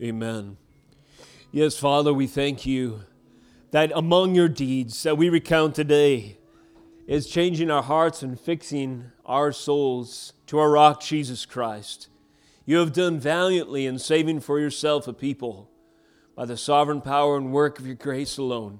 [0.00, 0.56] Amen.
[1.50, 3.00] Yes, Father, we thank you
[3.72, 6.38] that among your deeds that we recount today
[7.08, 12.08] is changing our hearts and fixing our souls to our rock, Jesus Christ.
[12.64, 15.68] You have done valiantly in saving for yourself a people
[16.36, 18.78] by the sovereign power and work of your grace alone.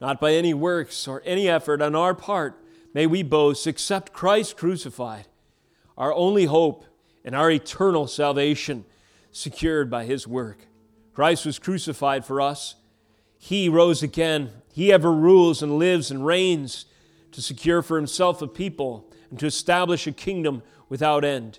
[0.00, 2.60] Not by any works or any effort on our part
[2.92, 5.28] may we boast except Christ crucified,
[5.96, 6.84] our only hope
[7.24, 8.84] and our eternal salvation
[9.36, 10.66] secured by his work.
[11.12, 12.76] Christ was crucified for us.
[13.38, 14.50] He rose again.
[14.72, 16.86] He ever rules and lives and reigns
[17.32, 21.58] to secure for himself a people and to establish a kingdom without end.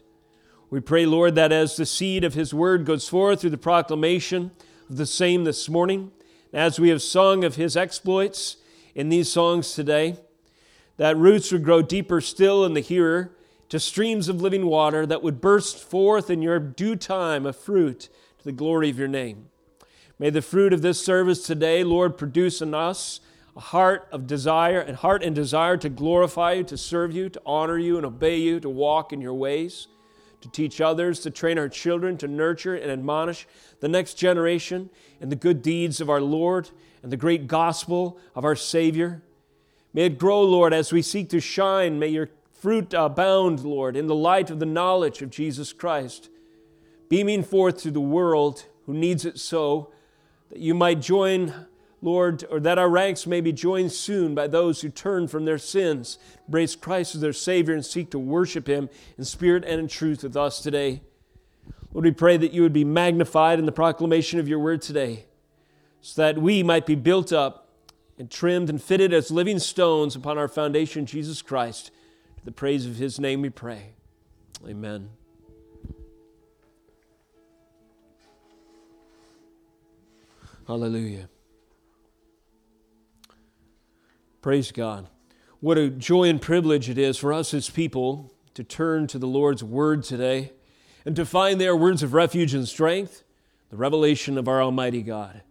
[0.72, 4.52] We pray, Lord, that as the seed of his word goes forth through the proclamation
[4.90, 6.12] of the same this morning,
[6.52, 8.58] as we have sung of his exploits
[8.96, 10.18] in these songs today,
[10.98, 13.37] that roots would grow deeper still in the hearer
[13.70, 18.10] to streams of living water that would burst forth in your due time a fruit
[18.40, 19.50] to the glory of your name.
[20.20, 23.20] May the fruit of this service today, Lord, produce in us
[23.56, 27.42] a heart of desire and heart and desire to glorify you, to serve you, to
[27.46, 29.88] honor you and obey you, to walk in your ways,
[30.42, 33.48] to teach others, to train our children, to nurture and admonish
[33.80, 36.70] the next generation in the good deeds of our Lord
[37.04, 39.24] and the great gospel of our Savior.
[39.94, 41.98] May it grow, Lord, as we seek to shine.
[41.98, 46.30] May your fruit abound, Lord, in the light of the knowledge of Jesus Christ,
[47.08, 49.92] beaming forth to the world who needs it so,
[50.50, 51.54] that you might join,
[52.02, 55.60] Lord, or that our ranks may be joined soon by those who turn from their
[55.60, 59.88] sins, embrace Christ as their Savior, and seek to worship Him in spirit and in
[59.88, 61.02] truth with us today.
[61.94, 65.26] Lord, we pray that you would be magnified in the proclamation of your word today,
[66.02, 67.68] so that we might be built up
[68.18, 71.92] and trimmed and fitted as living stones upon our foundation, Jesus Christ
[72.48, 73.90] the praise of his name we pray.
[74.66, 75.10] Amen.
[80.66, 81.28] Hallelujah.
[84.40, 85.10] Praise God.
[85.60, 89.28] What a joy and privilege it is for us as people to turn to the
[89.28, 90.54] Lord's Word today
[91.06, 93.26] and to find there words of refuge and strength,
[93.72, 95.42] the revelation of our Almighty God.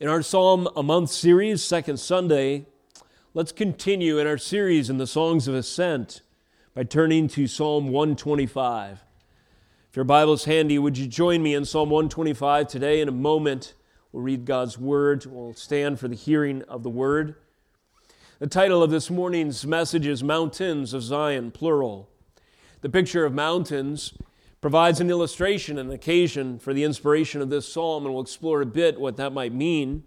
[0.00, 2.64] In our Psalm a Month series, second Sunday,
[3.34, 6.20] Let's continue in our series in the Songs of Ascent
[6.74, 9.02] by turning to Psalm 125.
[9.88, 13.00] If your Bible is handy, would you join me in Psalm 125 today?
[13.00, 13.72] In a moment,
[14.12, 15.24] we'll read God's Word.
[15.24, 17.36] We'll stand for the hearing of the Word.
[18.38, 22.10] The title of this morning's message is Mountains of Zion, plural.
[22.82, 24.12] The picture of mountains
[24.60, 28.66] provides an illustration, an occasion for the inspiration of this psalm, and we'll explore a
[28.66, 30.02] bit what that might mean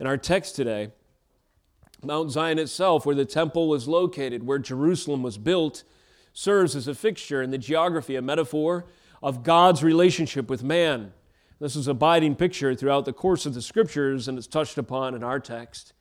[0.00, 0.92] in our text today.
[2.04, 5.84] Mount Zion itself, where the temple was located, where Jerusalem was built,
[6.32, 8.86] serves as a fixture in the geography, a metaphor
[9.22, 11.12] of God's relationship with man.
[11.60, 15.14] This is a abiding picture throughout the course of the scriptures, and it's touched upon
[15.14, 15.92] in our text.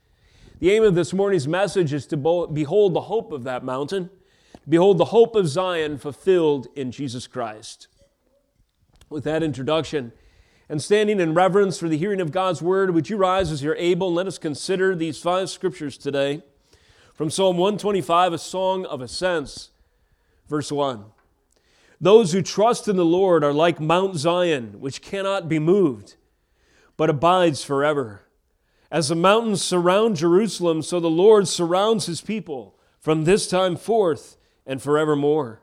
[0.59, 4.09] The aim of this morning's message is to behold the hope of that mountain,
[4.67, 7.87] behold the hope of Zion fulfilled in Jesus Christ.
[9.09, 10.11] With that introduction,
[10.73, 13.75] and standing in reverence for the hearing of God's word, would you rise as you're
[13.75, 16.41] able and let us consider these five scriptures today
[17.13, 19.69] from Psalm 125, a song of ascents,
[20.49, 21.05] verse 1.
[22.01, 26.15] Those who trust in the Lord are like Mount Zion, which cannot be moved,
[26.97, 28.23] but abides forever.
[28.89, 34.37] As the mountains surround Jerusalem, so the Lord surrounds his people from this time forth
[34.65, 35.61] and forevermore.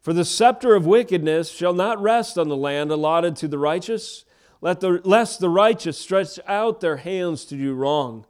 [0.00, 4.24] For the scepter of wickedness shall not rest on the land allotted to the righteous,
[4.60, 8.26] let the, lest the righteous stretch out their hands to do wrong.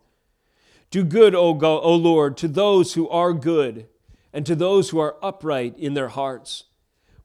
[0.91, 3.87] Do good, o, God, o Lord, to those who are good,
[4.33, 6.65] and to those who are upright in their hearts.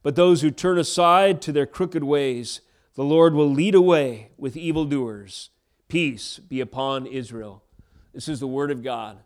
[0.02, 2.62] But those who turn aside to their crooked ways,
[2.96, 5.50] the Lord will lead away with evildoers.
[5.88, 7.64] Peace be upon Israel.
[8.14, 9.18] This is the word of God.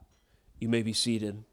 [0.60, 1.44] You may be seated.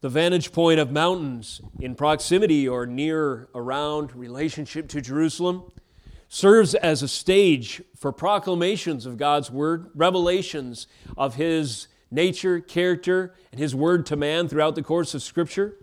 [0.00, 5.70] The vantage point of mountains in proximity or near around relationship to Jerusalem
[6.28, 10.86] serves as a stage for proclamations of God's word, revelations
[11.16, 15.76] of his nature, character, and his word to man throughout the course of Scripture.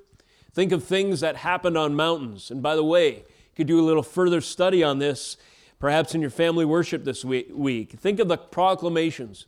[0.54, 2.50] Think of things that happened on mountains.
[2.50, 3.24] And by the way, you
[3.56, 5.36] could do a little further study on this,
[5.80, 7.92] perhaps in your family worship this week.
[7.92, 9.46] Think of the proclamations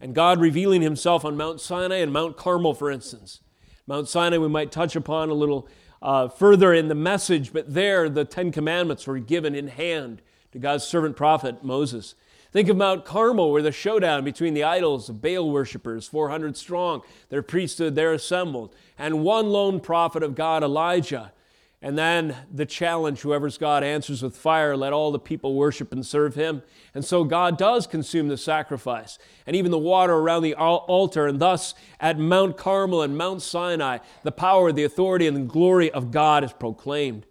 [0.00, 3.40] and God revealing himself on Mount Sinai and Mount Carmel, for instance.
[3.88, 5.66] Mount Sinai, we might touch upon a little
[6.02, 10.20] uh, further in the message, but there the Ten Commandments were given in hand
[10.52, 12.14] to God's servant prophet Moses.
[12.52, 17.00] Think of Mount Carmel, where the showdown between the idols of Baal worshippers, 400 strong,
[17.30, 21.32] their priesthood there assembled, and one lone prophet of God, Elijah,
[21.80, 26.04] And then the challenge whoever's God answers with fire, let all the people worship and
[26.04, 26.62] serve him.
[26.92, 29.16] And so God does consume the sacrifice
[29.46, 31.28] and even the water around the altar.
[31.28, 35.88] And thus, at Mount Carmel and Mount Sinai, the power, the authority, and the glory
[35.88, 37.26] of God is proclaimed.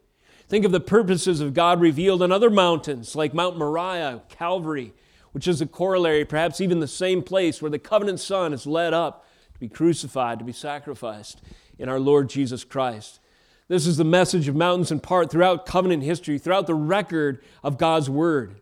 [0.48, 4.94] Think of the purposes of God revealed on other mountains like Mount Moriah, Calvary,
[5.34, 8.94] which is a corollary, perhaps even the same place where the covenant Son is led
[8.94, 11.42] up to be crucified, to be sacrificed
[11.78, 13.20] in our Lord Jesus Christ.
[13.69, 17.78] This is the message of mountains in part throughout covenant history, throughout the record of
[17.78, 18.62] God's Word.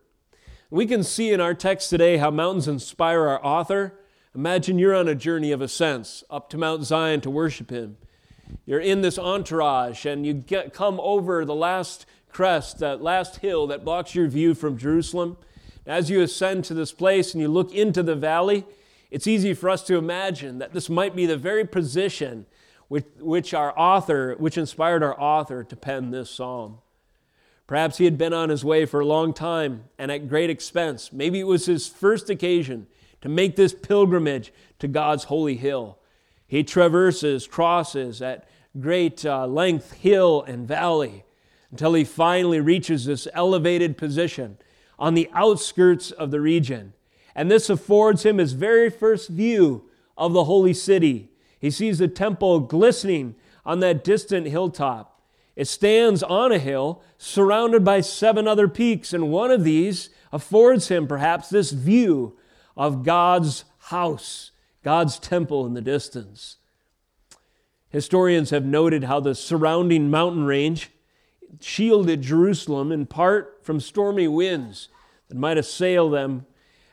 [0.71, 3.99] We can see in our text today how mountains inspire our author.
[4.33, 7.97] Imagine you're on a journey of ascents up to Mount Zion to worship Him.
[8.65, 13.67] You're in this entourage and you get, come over the last crest, that last hill
[13.67, 15.37] that blocks your view from Jerusalem.
[15.85, 18.65] As you ascend to this place and you look into the valley,
[19.11, 22.47] it's easy for us to imagine that this might be the very position
[22.87, 26.79] which, which our author, which inspired our author to pen this psalm.
[27.67, 31.11] Perhaps he had been on his way for a long time and at great expense.
[31.11, 32.87] Maybe it was his first occasion
[33.21, 35.97] to make this pilgrimage to God's holy hill.
[36.47, 38.47] He traverses, crosses at
[38.79, 41.23] great uh, length, hill and valley,
[41.71, 44.57] until he finally reaches this elevated position
[44.99, 46.93] on the outskirts of the region.
[47.33, 51.29] And this affords him his very first view of the holy city
[51.65, 53.33] he sees the temple glistening
[53.65, 55.19] on that distant hilltop.
[55.55, 60.89] It stands on a hill surrounded by seven other peaks, and one of these affords
[60.89, 62.37] him perhaps this view
[62.77, 64.51] of God's house,
[64.83, 66.57] God's temple in the distance.
[67.89, 70.91] Historians have noted how the surrounding mountain range
[71.59, 74.89] shielded Jerusalem in part from stormy winds
[75.29, 76.45] that might assail them,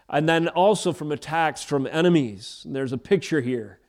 [0.08, 2.62] and then also from attacks from enemies.
[2.64, 3.80] And there's a picture here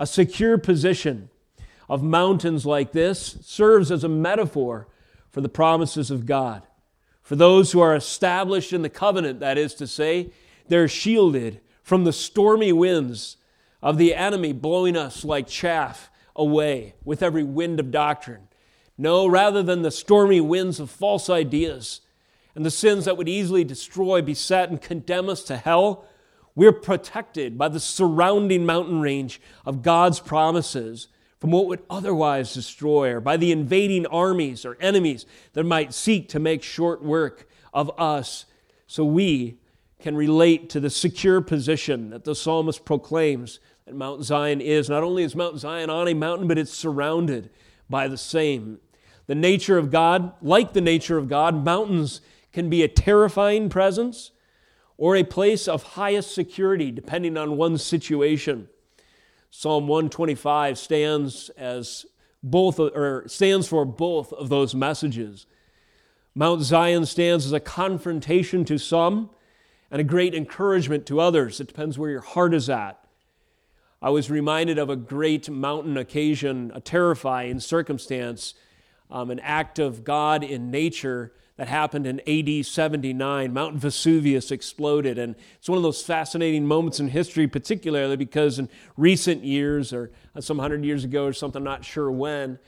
[0.00, 1.28] a secure position
[1.86, 4.88] of mountains like this serves as a metaphor
[5.28, 6.66] for the promises of God.
[7.22, 10.32] For those who are established in the covenant, that is to say,
[10.68, 13.36] they're shielded from the stormy winds
[13.82, 18.48] of the enemy blowing us like chaff away with every wind of doctrine.
[18.96, 22.00] No, rather than the stormy winds of false ideas
[22.54, 26.06] and the sins that would easily destroy, beset, and condemn us to hell,
[26.60, 31.08] we're protected by the surrounding mountain range of God's promises
[31.38, 35.24] from what would otherwise destroy, or by the invading armies or enemies
[35.54, 38.44] that might seek to make short work of us.
[38.86, 39.56] So we
[40.00, 44.90] can relate to the secure position that the psalmist proclaims that Mount Zion is.
[44.90, 47.48] Not only is Mount Zion on a mountain, but it's surrounded
[47.88, 48.80] by the same.
[49.28, 52.20] The nature of God, like the nature of God, mountains
[52.52, 54.32] can be a terrifying presence
[55.00, 58.68] or a place of highest security, depending on one's situation.
[59.50, 62.04] Psalm 125 stands as
[62.42, 65.46] both or stands for both of those messages.
[66.34, 69.30] Mount Zion stands as a confrontation to some
[69.90, 71.60] and a great encouragement to others.
[71.60, 73.02] It depends where your heart is at.
[74.02, 78.52] I was reminded of a great mountain occasion, a terrifying circumstance,
[79.10, 83.52] um, an act of God in nature that happened in AD 79.
[83.52, 85.18] Mount Vesuvius exploded.
[85.18, 90.10] And it's one of those fascinating moments in history, particularly because in recent years, or
[90.38, 92.58] some hundred years ago, or something, not sure when,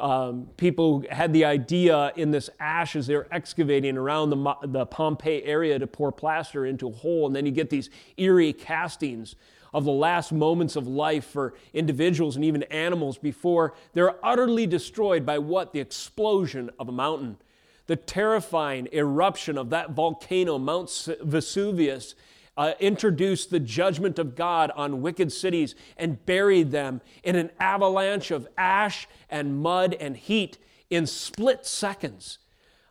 [0.00, 4.86] um, people had the idea in this ash as they were excavating around the, the
[4.86, 7.26] Pompeii area to pour plaster into a hole.
[7.26, 9.36] And then you get these eerie castings
[9.74, 15.26] of the last moments of life for individuals and even animals before they're utterly destroyed
[15.26, 15.74] by what?
[15.74, 17.36] The explosion of a mountain
[17.88, 22.14] the terrifying eruption of that volcano, Mount Vesuvius,
[22.56, 28.30] uh, introduced the judgment of God on wicked cities and buried them in an avalanche
[28.30, 30.58] of ash and mud and heat
[30.90, 32.38] in split seconds.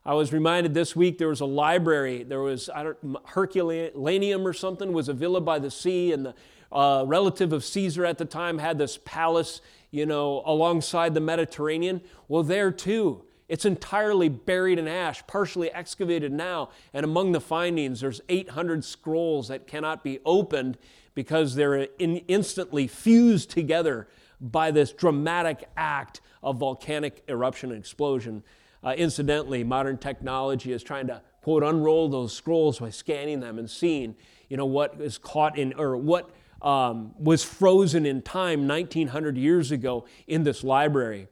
[0.05, 2.23] I was reminded this week there was a library.
[2.23, 6.33] There was I don't, Herculaneum or something was a villa by the sea, and the
[6.71, 9.61] uh, relative of Caesar at the time had this palace,
[9.91, 12.01] you know, alongside the Mediterranean.
[12.27, 16.69] Well, there too, it's entirely buried in ash, partially excavated now.
[16.93, 20.77] And among the findings, there's 800 scrolls that cannot be opened
[21.15, 24.07] because they're in instantly fused together
[24.39, 28.43] by this dramatic act of volcanic eruption and explosion.
[28.83, 33.69] Uh, incidentally, modern technology is trying to, quote, unroll those scrolls by scanning them and
[33.69, 34.15] seeing,
[34.49, 36.29] you know, what is caught in, or what
[36.61, 41.27] um, was frozen in time 1900 years ago in this library.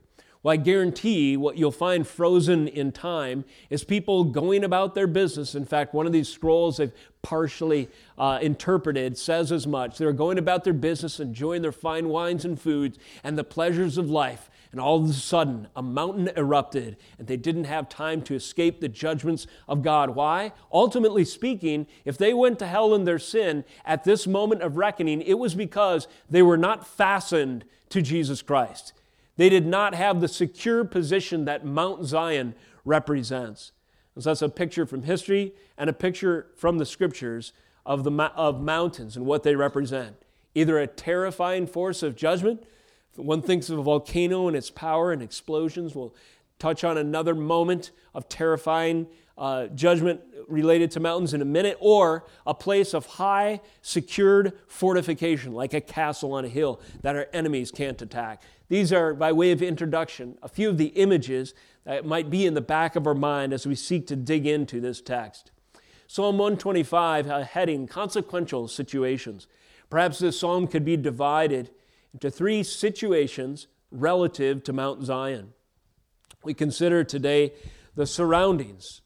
[0.46, 5.56] Well, I guarantee what you'll find frozen in time is people going about their business.
[5.56, 9.98] In fact, one of these scrolls they've partially uh, interpreted says as much.
[9.98, 14.12] They're going about their business, enjoying their fine wines and foods and the pleasures of
[14.12, 14.52] life.
[14.72, 18.82] And all of a sudden, a mountain erupted, and they didn't have time to escape
[18.82, 20.12] the judgments of God.
[20.12, 20.52] Why?
[20.72, 25.24] Ultimately speaking, if they went to hell in their sin at this moment of reckoning,
[25.24, 28.94] it was because they were not fastened to Jesus Christ.
[29.38, 33.72] They did not have the secure position that Mount Zion represents.
[34.14, 37.52] And so that's a picture from history and a picture from the scriptures
[37.86, 40.16] of, the, of mountains and what they represent.
[40.54, 42.64] Either a terrifying force of judgment
[43.16, 45.96] one thinks of a volcano and its power and explosions.
[45.96, 46.14] We'll
[46.60, 52.26] touch on another moment of terrifying uh, judgment related to mountains in a minute, or
[52.46, 57.72] a place of high, secured fortification, like a castle on a hill that our enemies
[57.72, 58.42] can't attack.
[58.68, 62.54] These are, by way of introduction, a few of the images that might be in
[62.54, 65.52] the back of our mind as we seek to dig into this text.
[66.08, 69.48] Psalm 125, a heading, Consequential Situations.
[69.90, 71.72] Perhaps this psalm could be divided
[72.14, 75.54] into three situations relative to Mount Zion.
[76.44, 77.54] We consider today
[77.96, 79.02] the surroundings.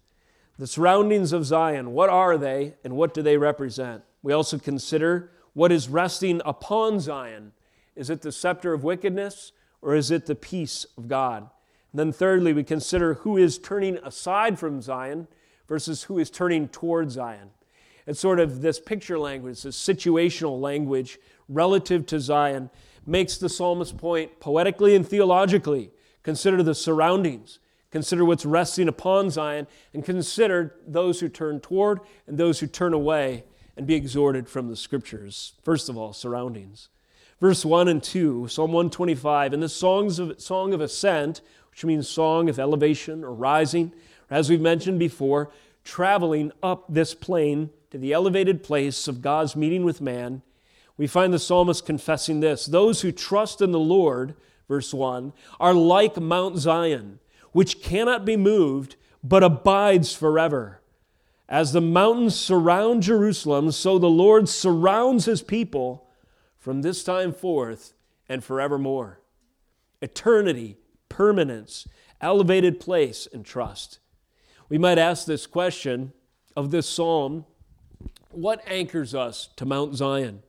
[0.59, 4.03] The surroundings of Zion, what are they and what do they represent?
[4.21, 7.53] We also consider what is resting upon Zion.
[7.95, 11.49] Is it the scepter of wickedness or is it the peace of God?
[11.93, 15.29] And then, thirdly, we consider who is turning aside from Zion
[15.69, 17.51] versus who is turning toward Zion.
[18.05, 22.69] It's sort of this picture language, this situational language relative to Zion
[23.05, 25.91] makes the psalmist's point poetically and theologically.
[26.21, 27.59] Consider the surroundings,
[27.91, 32.93] consider what's resting upon Zion, and consider those who turn toward and those who turn
[32.93, 33.43] away
[33.75, 35.53] and be exhorted from the scriptures.
[35.63, 36.89] First of all, surroundings.
[37.39, 41.41] Verse 1 and 2, Psalm 125, and the songs of, song of ascent,
[41.71, 43.93] which means song of elevation or rising,
[44.29, 45.49] or as we've mentioned before,
[45.85, 50.41] traveling up this plain to the elevated place of God's meeting with man
[50.99, 54.35] we find the psalmist confessing this Those who trust in the Lord,
[54.67, 57.19] verse 1, are like Mount Zion,
[57.51, 60.81] which cannot be moved, but abides forever.
[61.47, 66.07] As the mountains surround Jerusalem, so the Lord surrounds his people
[66.57, 67.93] from this time forth
[68.27, 69.19] and forevermore.
[70.01, 70.77] Eternity,
[71.09, 71.87] permanence,
[72.21, 73.99] elevated place, and trust.
[74.69, 76.13] We might ask this question
[76.55, 77.45] of this psalm
[78.29, 80.43] What anchors us to Mount Zion?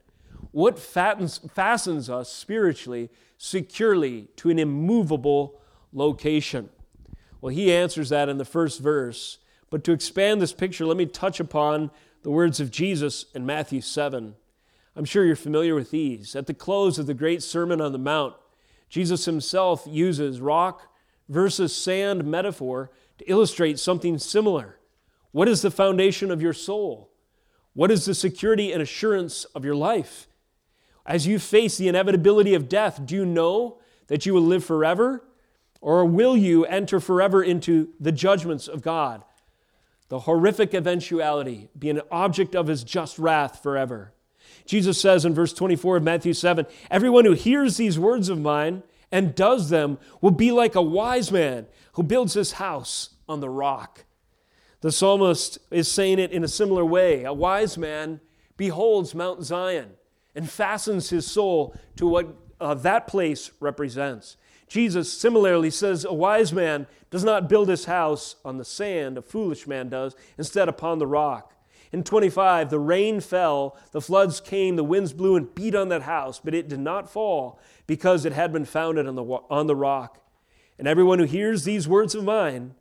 [0.52, 5.60] What fattens, fastens us spiritually securely to an immovable
[5.92, 6.68] location?
[7.40, 9.38] Well, he answers that in the first verse.
[9.70, 11.90] But to expand this picture, let me touch upon
[12.22, 14.34] the words of Jesus in Matthew 7.
[14.96, 16.34] I'm sure you're familiar with these.
[16.36, 18.34] At the close of the great Sermon on the Mount,
[18.88, 20.88] Jesus himself uses rock
[21.28, 24.78] versus sand metaphor to illustrate something similar.
[25.30, 27.10] What is the foundation of your soul?
[27.72, 30.26] What is the security and assurance of your life?
[31.06, 33.78] As you face the inevitability of death, do you know
[34.08, 35.22] that you will live forever?
[35.80, 39.24] Or will you enter forever into the judgments of God?
[40.08, 44.12] The horrific eventuality, be an object of his just wrath forever.
[44.66, 48.82] Jesus says in verse 24 of Matthew 7 Everyone who hears these words of mine
[49.12, 53.48] and does them will be like a wise man who builds his house on the
[53.48, 54.04] rock.
[54.80, 57.24] The psalmist is saying it in a similar way.
[57.24, 58.20] A wise man
[58.56, 59.90] beholds Mount Zion
[60.34, 62.28] and fastens his soul to what
[62.60, 64.36] uh, that place represents.
[64.70, 69.22] Jesus similarly says, A wise man does not build his house on the sand, a
[69.22, 71.52] foolish man does, instead upon the rock.
[71.92, 76.02] In 25, the rain fell, the floods came, the winds blew and beat on that
[76.02, 77.58] house, but it did not fall
[77.88, 80.24] because it had been founded on the, on the rock.
[80.78, 82.76] And everyone who hears these words of mine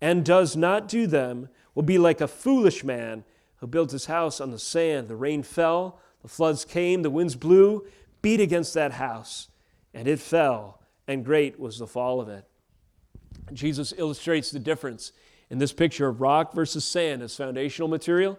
[0.00, 3.22] and does not do them will be like a foolish man
[3.58, 5.06] who built his house on the sand.
[5.06, 7.86] The rain fell, the floods came, the winds blew,
[8.22, 9.48] beat against that house,
[9.94, 10.77] and it fell,
[11.08, 12.44] and great was the fall of it.
[13.52, 15.12] Jesus illustrates the difference
[15.50, 18.38] in this picture of rock versus sand as foundational material.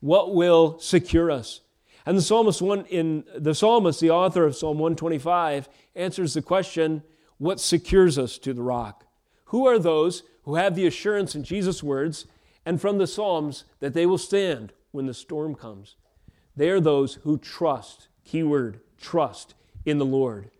[0.00, 1.60] What will secure us?
[2.06, 7.02] And the psalmist one in the psalmist, the author of Psalm 125, answers the question,
[7.36, 9.04] what secures us to the rock?
[9.46, 12.26] Who are those who have the assurance in Jesus' words
[12.64, 15.96] and from the Psalms that they will stand when the storm comes?
[16.56, 19.54] They are those who trust, keyword, trust
[19.84, 20.50] in the Lord.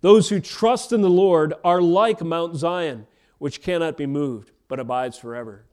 [0.00, 3.06] Those who trust in the Lord are like Mount Zion,
[3.38, 5.66] which cannot be moved, but abides forever.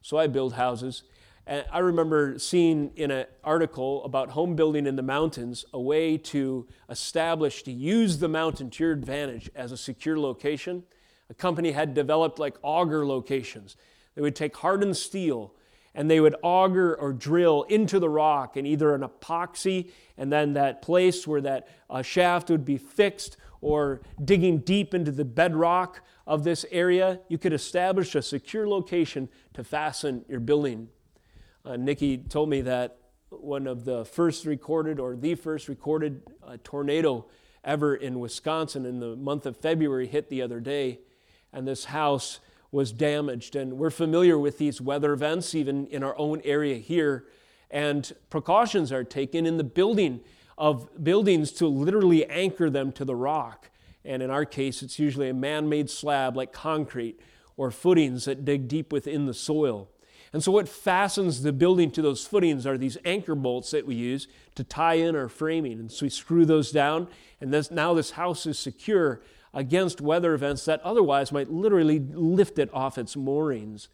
[0.00, 1.02] So I build houses.
[1.46, 6.16] And I remember seeing in an article about home building in the mountains a way
[6.18, 10.84] to establish, to use the mountain to your advantage as a secure location.
[11.28, 13.76] A company had developed like auger locations.
[14.14, 15.52] They would take hardened steel
[15.94, 20.54] and they would auger or drill into the rock and either an epoxy and then
[20.54, 26.02] that place where that uh, shaft would be fixed or digging deep into the bedrock
[26.26, 30.88] of this area, you could establish a secure location to fasten your building.
[31.64, 32.98] Uh, Nikki told me that
[33.30, 37.24] one of the first recorded or the first recorded uh, tornado
[37.64, 40.98] ever in Wisconsin in the month of February hit the other day,
[41.50, 42.40] and this house
[42.70, 43.56] was damaged.
[43.56, 47.24] And we're familiar with these weather events, even in our own area here,
[47.70, 50.20] and precautions are taken in the building
[50.56, 53.70] of buildings to literally anchor them to the rock.
[54.04, 57.18] And in our case, it's usually a man made slab like concrete
[57.56, 59.88] or footings that dig deep within the soil.
[60.32, 63.94] And so, what fastens the building to those footings are these anchor bolts that we
[63.94, 65.78] use to tie in our framing.
[65.78, 67.06] And so, we screw those down,
[67.40, 69.20] and this, now this house is secure
[69.54, 73.88] against weather events that otherwise might literally lift it off its moorings.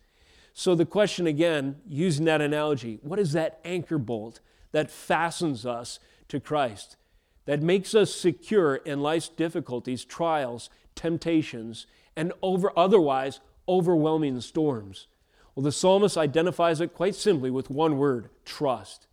[0.55, 4.41] So, the question again, using that analogy, what is that anchor bolt
[4.73, 5.99] that fastens us
[6.31, 6.97] to Christ,
[7.45, 15.07] that makes us secure in life's difficulties, trials, temptations, and over otherwise overwhelming storms?
[15.55, 19.07] Well, the psalmist identifies it quite simply with one word trust.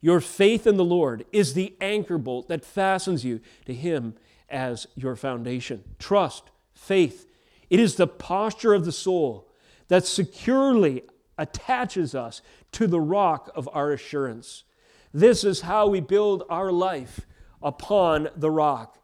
[0.00, 4.14] Your faith in the Lord is the anchor bolt that fastens you to Him
[4.48, 5.82] as your foundation.
[5.98, 7.26] Trust, faith,
[7.70, 9.48] it is the posture of the soul
[9.88, 11.02] that securely
[11.38, 12.42] attaches us
[12.72, 14.64] to the rock of our assurance.
[15.16, 17.20] This is how we build our life
[17.62, 18.98] upon the rock.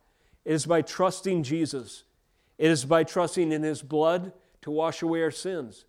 [0.44, 2.02] It is by trusting Jesus.
[2.58, 5.84] It is by trusting in His blood to wash away our sins,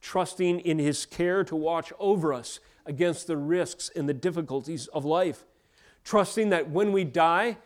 [0.00, 5.04] trusting in His care to watch over us against the risks and the difficulties of
[5.04, 5.44] life,
[6.04, 7.56] trusting that when we die,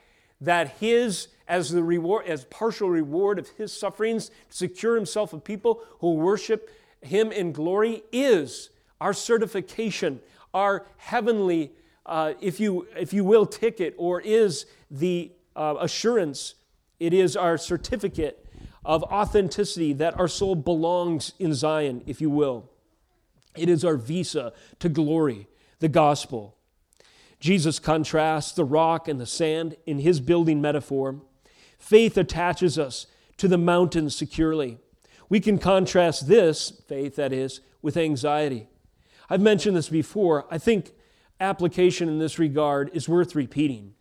[0.41, 5.38] that His as the reward, as partial reward of His sufferings, to secure Himself a
[5.38, 6.71] people who worship
[7.03, 10.21] Him in glory, is our certification,
[10.55, 11.73] our heavenly
[12.09, 16.55] uh, if, you, if you will, ticket or is the uh, assurance,
[16.99, 18.47] it is our certificate
[18.85, 22.71] of authenticity that our soul belongs in Zion, if you will.
[23.57, 25.49] It is our visa to glory,
[25.80, 26.56] the gospel.
[27.41, 31.21] Jesus contrasts the rock and the sand in his building metaphor.
[31.78, 33.06] Faith attaches us
[33.37, 34.78] to the mountain securely.
[35.28, 38.69] We can contrast this, faith that is, with anxiety.
[39.28, 40.47] I've mentioned this before.
[40.50, 40.93] I think
[41.41, 43.95] application in this regard is worth repeating.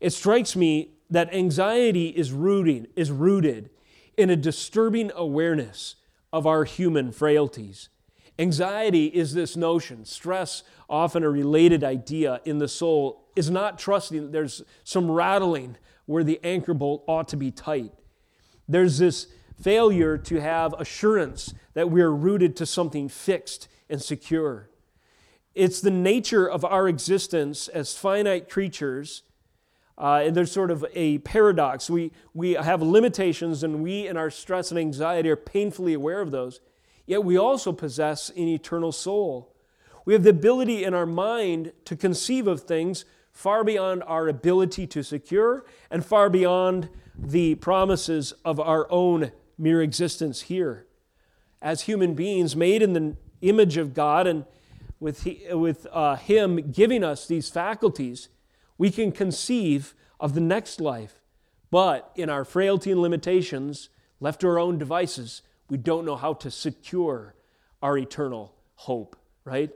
[0.00, 3.70] It strikes me that anxiety is rooted, is rooted
[4.16, 5.96] in a disturbing awareness
[6.32, 7.88] of our human frailties.
[8.38, 14.30] Anxiety is this notion, stress, often a related idea in the soul, is not trusting
[14.30, 17.92] there's some rattling where the anchor bolt ought to be tight.
[18.68, 19.26] There's this
[19.60, 24.68] failure to have assurance that we're rooted to something fixed and secure.
[25.58, 29.24] It's the nature of our existence as finite creatures.
[29.98, 31.90] Uh, and there's sort of a paradox.
[31.90, 36.30] We, we have limitations, and we, in our stress and anxiety, are painfully aware of
[36.30, 36.60] those.
[37.06, 39.52] Yet we also possess an eternal soul.
[40.04, 44.86] We have the ability in our mind to conceive of things far beyond our ability
[44.86, 50.86] to secure and far beyond the promises of our own mere existence here.
[51.60, 54.44] As human beings made in the image of God and
[55.00, 58.28] with, he, with uh, Him giving us these faculties,
[58.76, 61.20] we can conceive of the next life.
[61.70, 66.34] But in our frailty and limitations, left to our own devices, we don't know how
[66.34, 67.34] to secure
[67.82, 69.70] our eternal hope, right?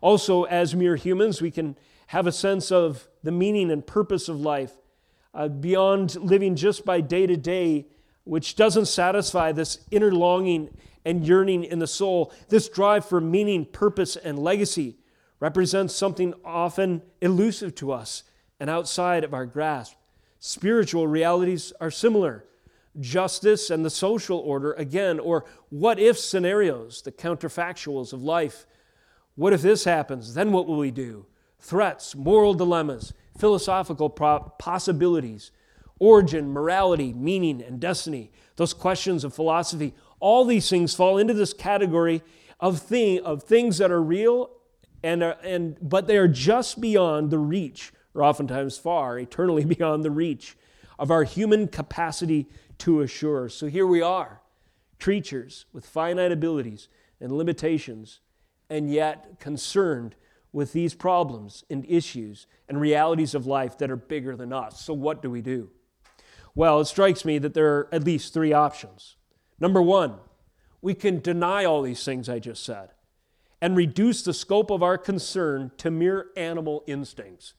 [0.00, 1.76] Also, as mere humans, we can
[2.08, 4.72] have a sense of the meaning and purpose of life
[5.34, 7.86] uh, beyond living just by day to day,
[8.24, 10.76] which doesn't satisfy this inner longing
[11.06, 14.98] and yearning in the soul, this drive for meaning, purpose, and legacy
[15.40, 18.24] represents something often elusive to us
[18.58, 19.94] and outside of our grasp.
[20.40, 22.44] Spiritual realities are similar.
[22.98, 28.66] Justice and the social order, again, or what if scenarios, the counterfactuals of life.
[29.36, 30.34] What if this happens?
[30.34, 31.26] Then what will we do?
[31.60, 35.52] Threats, moral dilemmas, philosophical possibilities,
[35.98, 38.32] origin, morality, meaning, and destiny.
[38.56, 42.22] Those questions of philosophy all these things fall into this category
[42.60, 44.50] of, thing, of things that are real,
[45.02, 50.04] and, are, and, but they are just beyond the reach, or oftentimes far, eternally beyond
[50.04, 50.56] the reach
[50.98, 52.46] of our human capacity
[52.78, 53.48] to assure.
[53.48, 54.40] So here we are,
[54.98, 56.88] creatures with finite abilities
[57.20, 58.20] and limitations,
[58.68, 60.16] and yet concerned
[60.52, 64.80] with these problems and issues and realities of life that are bigger than us.
[64.80, 65.70] So, what do we do?
[66.54, 69.15] Well, it strikes me that there are at least three options.
[69.58, 70.16] Number one,
[70.82, 72.90] we can deny all these things I just said
[73.60, 77.54] and reduce the scope of our concern to mere animal instincts.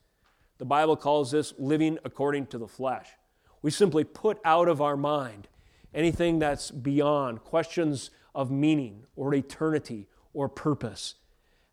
[0.60, 3.07] The Bible calls this living according to the flesh.
[3.62, 5.47] We simply put out of our mind
[5.93, 11.15] anything that's beyond questions of meaning or eternity or purpose.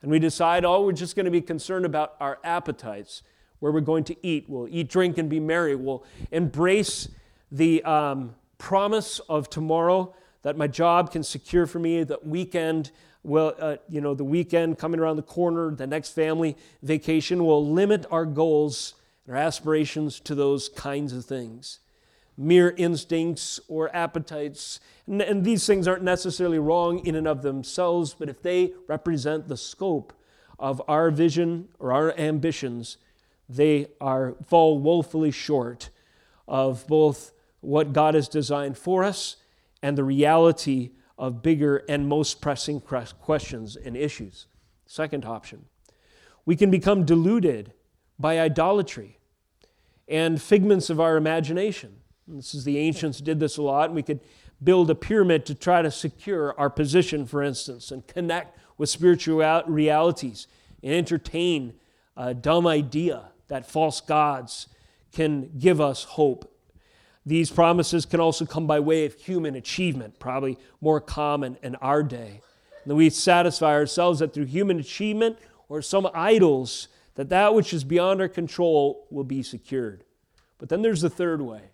[0.00, 3.22] And we decide, oh, we're just going to be concerned about our appetites,
[3.58, 4.46] where we're going to eat.
[4.48, 5.76] We'll eat, drink, and be merry.
[5.76, 7.08] We'll embrace
[7.50, 8.34] the um,
[8.64, 12.90] promise of tomorrow that my job can secure for me, that weekend
[13.22, 17.70] will, uh, you know, the weekend coming around the corner, the next family vacation will
[17.70, 18.94] limit our goals
[19.27, 21.81] and our aspirations to those kinds of things.
[22.38, 24.81] Mere instincts or appetites.
[25.07, 29.46] And, and these things aren't necessarily wrong in and of themselves, but if they represent
[29.46, 30.14] the scope
[30.59, 32.96] of our vision or our ambitions,
[33.46, 35.90] they are fall woefully short
[36.48, 37.33] of both
[37.64, 39.37] what God has designed for us
[39.83, 44.46] and the reality of bigger and most pressing questions and issues.
[44.87, 45.66] Second option,
[46.44, 47.72] we can become deluded
[48.18, 49.18] by idolatry
[50.09, 51.96] and figments of our imagination.
[52.27, 54.20] This is the ancients did this a lot, and we could
[54.62, 59.62] build a pyramid to try to secure our position, for instance, and connect with spiritual
[59.66, 60.46] realities
[60.83, 61.74] and entertain
[62.16, 64.68] a dumb idea that false gods
[65.12, 66.50] can give us hope
[67.26, 72.02] these promises can also come by way of human achievement, probably more common in our
[72.02, 72.40] day.
[72.84, 77.82] And we satisfy ourselves that through human achievement or some idols, that that which is
[77.82, 80.04] beyond our control will be secured.
[80.58, 81.70] But then there's the third way.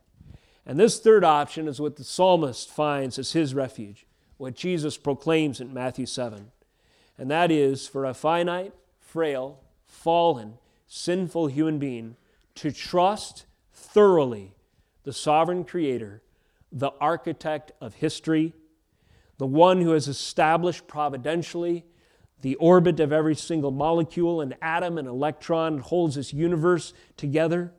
[0.65, 5.61] And this third option is what the psalmist finds as his refuge, what Jesus proclaims
[5.61, 6.53] in Matthew 7.
[7.19, 12.17] And that is for a finite, frail, fallen, sinful human being
[12.55, 14.53] to trust thoroughly
[15.05, 16.23] the sovereign creator,
[16.71, 18.53] the architect of history,
[19.39, 21.85] the one who has established providentially
[22.43, 27.73] the orbit of every single molecule and atom and electron holds this universe together.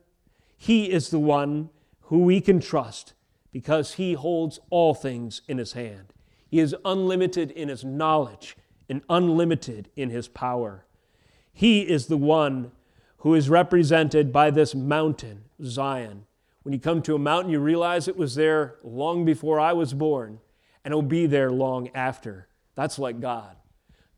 [0.57, 1.69] He is the one
[2.01, 3.13] who we can trust
[3.51, 6.13] because he holds all things in his hand.
[6.47, 8.55] He is unlimited in his knowledge
[8.87, 10.85] and unlimited in his power.
[11.53, 12.71] He is the one
[13.19, 16.25] who is represented by this mountain, Zion,
[16.63, 19.93] when you come to a mountain, you realize it was there long before I was
[19.93, 20.39] born,
[20.83, 22.47] and it'll be there long after.
[22.75, 23.55] That's like God.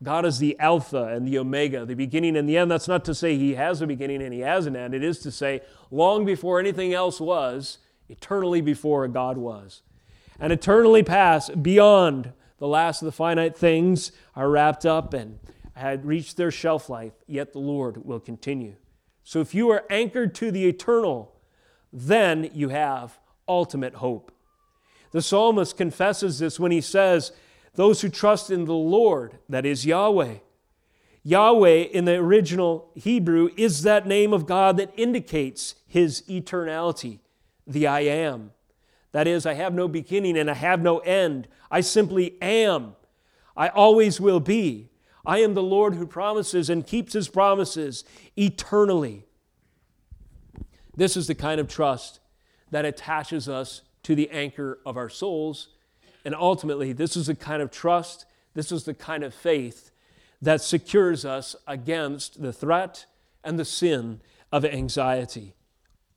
[0.02, 2.70] God is the Alpha and the Omega, the beginning and the end.
[2.70, 4.94] That's not to say He has a beginning and He has an end.
[4.94, 7.78] It is to say, long before anything else was,
[8.08, 9.82] eternally before God was.
[10.38, 15.38] And eternally past, beyond the last of the finite things are wrapped up and
[15.74, 18.76] had reached their shelf life, yet the Lord will continue.
[19.22, 21.33] So if you are anchored to the eternal,
[21.94, 24.32] then you have ultimate hope.
[25.12, 27.30] The psalmist confesses this when he says,
[27.74, 30.38] Those who trust in the Lord, that is Yahweh.
[31.22, 37.20] Yahweh in the original Hebrew is that name of God that indicates his eternality,
[37.64, 38.50] the I am.
[39.12, 41.46] That is, I have no beginning and I have no end.
[41.70, 42.96] I simply am.
[43.56, 44.90] I always will be.
[45.24, 48.04] I am the Lord who promises and keeps his promises
[48.36, 49.24] eternally.
[50.96, 52.20] This is the kind of trust
[52.70, 55.68] that attaches us to the anchor of our souls.
[56.24, 59.90] And ultimately, this is the kind of trust, this is the kind of faith
[60.40, 63.06] that secures us against the threat
[63.42, 64.20] and the sin
[64.52, 65.54] of anxiety.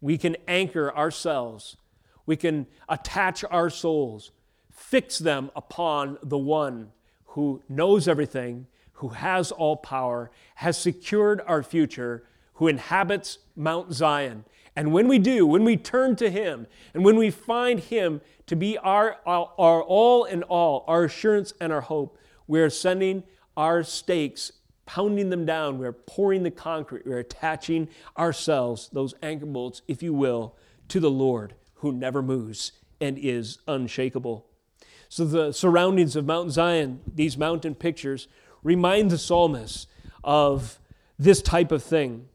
[0.01, 1.77] We can anchor ourselves,
[2.25, 4.31] we can attach our souls,
[4.69, 6.91] fix them upon the one
[7.25, 12.23] who knows everything, who has all power, has secured our future,
[12.55, 14.43] who inhabits Mount Zion
[14.77, 18.55] and when we do, when we turn to Him, and when we find Him to
[18.55, 23.23] be our, our, our, all in all, our assurance and our hope, we're sending
[23.57, 24.51] our stakes,
[24.85, 25.79] pounding them down.
[25.79, 27.07] We're pouring the concrete.
[27.07, 30.55] We're attaching ourselves, those anchor bolts, if you will,
[30.89, 34.45] to the Lord who never moves and is unshakable.
[35.09, 38.27] So, the surroundings of Mount Zion, these mountain pictures,
[38.61, 39.89] remind the psalmist
[40.23, 40.79] of
[41.17, 42.27] this type of thing.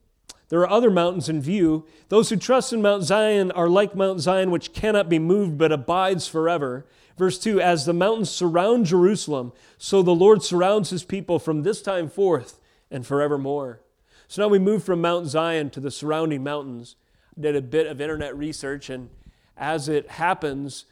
[0.52, 1.86] There are other mountains in view.
[2.10, 5.72] Those who trust in Mount Zion are like Mount Zion, which cannot be moved but
[5.72, 6.84] abides forever.
[7.16, 11.80] Verse 2 As the mountains surround Jerusalem, so the Lord surrounds his people from this
[11.80, 12.60] time forth
[12.90, 13.80] and forevermore.
[14.28, 16.96] So now we move from Mount Zion to the surrounding mountains.
[17.40, 19.08] Did a bit of internet research, and
[19.56, 20.84] as it happens,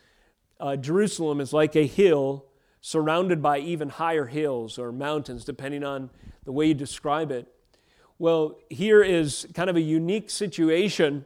[0.59, 2.47] uh, Jerusalem is like a hill
[2.81, 6.09] surrounded by even higher hills or mountains, depending on
[6.45, 7.47] the way you describe it.
[8.21, 11.25] Well, here is kind of a unique situation.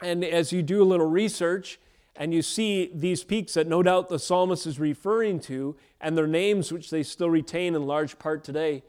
[0.00, 1.80] And as you do a little research
[2.14, 6.28] and you see these peaks that no doubt the psalmist is referring to and their
[6.28, 8.84] names, which they still retain in large part today,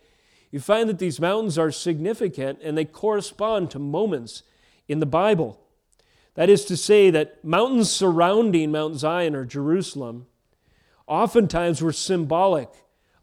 [0.51, 4.43] you find that these mountains are significant and they correspond to moments
[4.87, 5.59] in the Bible.
[6.35, 10.27] That is to say, that mountains surrounding Mount Zion or Jerusalem
[11.07, 12.69] oftentimes were symbolic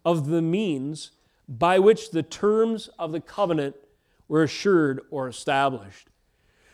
[0.04, 1.12] of the means
[1.48, 3.76] by which the terms of the covenant
[4.28, 6.08] were assured or established.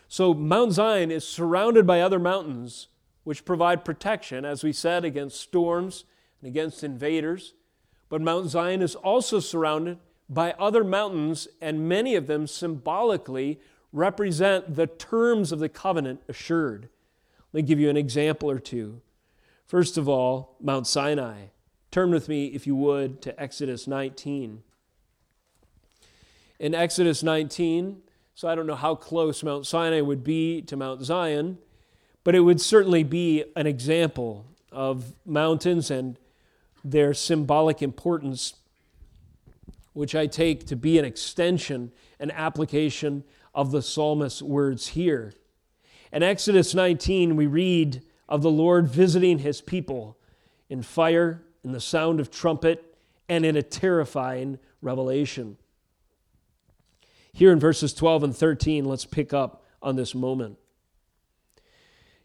[0.07, 2.87] So, Mount Zion is surrounded by other mountains
[3.23, 6.05] which provide protection, as we said, against storms
[6.41, 7.53] and against invaders.
[8.09, 13.59] But Mount Zion is also surrounded by other mountains, and many of them symbolically
[13.93, 16.89] represent the terms of the covenant assured.
[17.53, 19.01] Let me give you an example or two.
[19.65, 21.47] First of all, Mount Sinai.
[21.91, 24.63] Turn with me, if you would, to Exodus 19.
[26.61, 28.03] In Exodus 19,
[28.35, 31.57] so I don't know how close Mount Sinai would be to Mount Zion,
[32.23, 36.19] but it would certainly be an example of mountains and
[36.85, 38.53] their symbolic importance,
[39.93, 43.23] which I take to be an extension, an application
[43.55, 45.33] of the psalmist's words here.
[46.13, 50.15] In Exodus 19, we read of the Lord visiting his people
[50.69, 52.95] in fire, in the sound of trumpet,
[53.27, 55.57] and in a terrifying revelation.
[57.33, 60.57] Here in verses 12 and 13, let's pick up on this moment.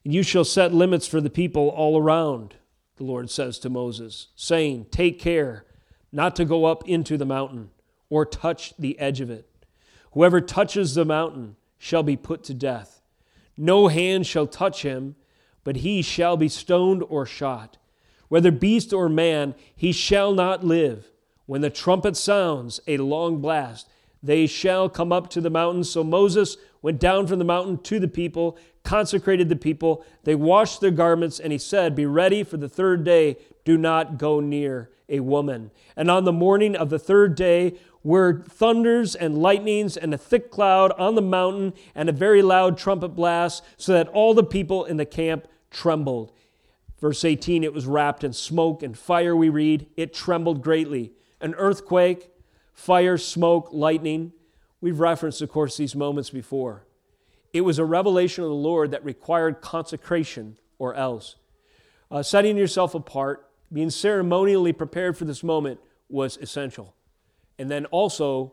[0.03, 2.55] You shall set limits for the people all around,
[2.97, 5.65] the Lord says to Moses, saying, Take care
[6.13, 7.71] not to go up into the mountain
[8.09, 9.49] or touch the edge of it.
[10.13, 13.03] Whoever touches the mountain shall be put to death.
[13.57, 15.17] No hand shall touch him,
[15.65, 17.77] but he shall be stoned or shot.
[18.29, 21.11] Whether beast or man, he shall not live.
[21.47, 23.89] When the trumpet sounds a long blast,
[24.23, 25.85] they shall come up to the mountain.
[25.85, 30.05] So Moses went down from the mountain to the people, consecrated the people.
[30.25, 33.37] They washed their garments, and he said, Be ready for the third day.
[33.65, 35.71] Do not go near a woman.
[35.97, 40.49] And on the morning of the third day, were thunders and lightnings and a thick
[40.49, 44.85] cloud on the mountain and a very loud trumpet blast, so that all the people
[44.85, 46.31] in the camp trembled.
[47.01, 49.89] Verse 18, it was wrapped in smoke and fire, we read.
[49.97, 51.13] It trembled greatly.
[51.41, 52.31] An earthquake,
[52.77, 54.33] fire, smoke, lightning.
[54.81, 56.87] We've referenced, of course, these moments before.
[57.53, 61.37] It was a revelation of the Lord that required consecration or else.
[62.11, 66.95] Uh, setting yourself apart, being ceremonially prepared for this moment was essential.
[67.59, 68.53] And then also,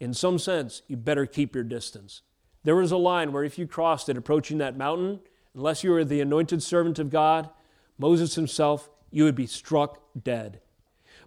[0.00, 2.22] in some sense, you better keep your distance.
[2.64, 5.20] There was a line where if you crossed it approaching that mountain,
[5.54, 7.50] unless you were the anointed servant of God,
[7.98, 10.60] Moses himself, you would be struck dead.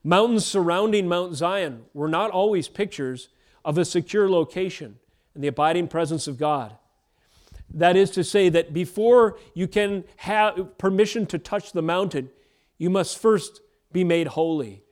[0.04, 3.30] Mountains surrounding Mount Zion were not always pictures
[3.64, 4.98] of a secure location
[5.36, 6.76] and the abiding presence of God.
[7.74, 12.30] That is to say, that before you can have permission to touch the mountain,
[12.78, 13.62] you must first
[13.94, 14.84] be made holy.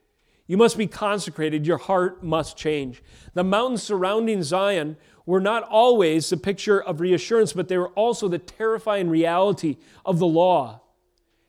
[0.46, 1.66] You must be consecrated.
[1.66, 3.02] Your heart must change.
[3.34, 4.96] The mountains surrounding Zion
[5.26, 10.18] were not always the picture of reassurance, but they were also the terrifying reality of
[10.18, 10.80] the law.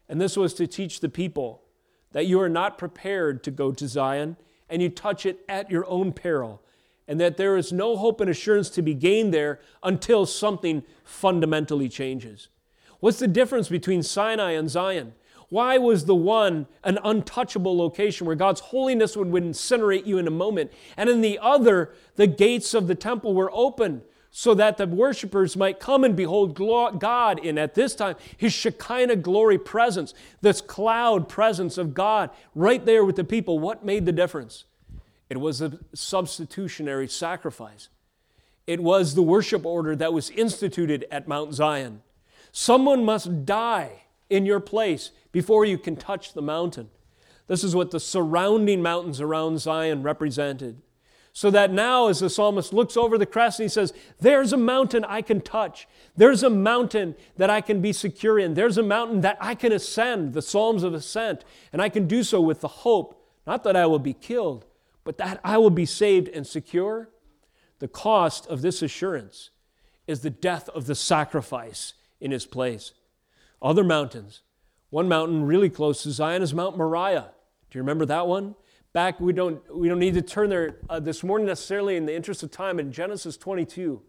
[0.09, 1.63] And this was to teach the people
[2.11, 4.37] that you are not prepared to go to Zion
[4.69, 6.61] and you touch it at your own peril,
[7.07, 11.89] and that there is no hope and assurance to be gained there until something fundamentally
[11.89, 12.47] changes.
[13.01, 15.13] What's the difference between Sinai and Zion?
[15.49, 20.31] Why was the one an untouchable location where God's holiness would incinerate you in a
[20.31, 20.71] moment?
[20.95, 25.57] And in the other, the gates of the temple were open so that the worshipers
[25.57, 31.27] might come and behold God in, at this time, his Shekinah glory presence, this cloud
[31.27, 33.59] presence of God right there with the people.
[33.59, 34.63] What made the difference?
[35.29, 37.89] It was a substitutionary sacrifice.
[38.65, 42.01] It was the worship order that was instituted at Mount Zion.
[42.53, 46.89] Someone must die in your place before you can touch the mountain.
[47.47, 50.81] This is what the surrounding mountains around Zion represented.
[51.33, 54.57] So that now, as the psalmist looks over the crest and he says, There's a
[54.57, 55.87] mountain I can touch.
[56.15, 58.53] There's a mountain that I can be secure in.
[58.53, 61.45] There's a mountain that I can ascend, the Psalms of Ascent.
[61.71, 64.65] And I can do so with the hope, not that I will be killed,
[65.03, 67.09] but that I will be saved and secure.
[67.79, 69.51] The cost of this assurance
[70.07, 72.93] is the death of the sacrifice in his place
[73.61, 74.41] other mountains.
[74.89, 77.31] One mountain really close to Zion is Mount Moriah.
[77.69, 78.55] Do you remember that one?
[78.93, 82.15] Back, we don't, we don't need to turn there uh, this morning necessarily in the
[82.15, 82.79] interest of time.
[82.79, 84.01] In Genesis 22,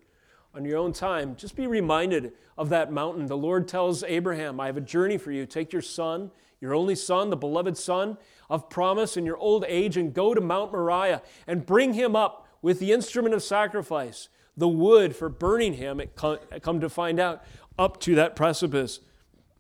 [0.55, 3.27] on your own time, just be reminded of that mountain.
[3.27, 5.47] The Lord tells Abraham, I have a journey for you.
[5.47, 8.19] Take your son, your only son, the beloved son
[8.51, 12.49] of promise in your old age, and go to Mount Moriah and bring him up
[12.61, 17.45] with the instrument of sacrifice, the wood for burning him, come to find out,
[17.79, 19.01] up to that precipice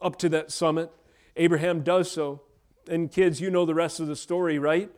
[0.03, 0.91] up to that summit.
[1.37, 2.43] Abraham does so.
[2.89, 4.91] And kids, you know the rest of the story, right?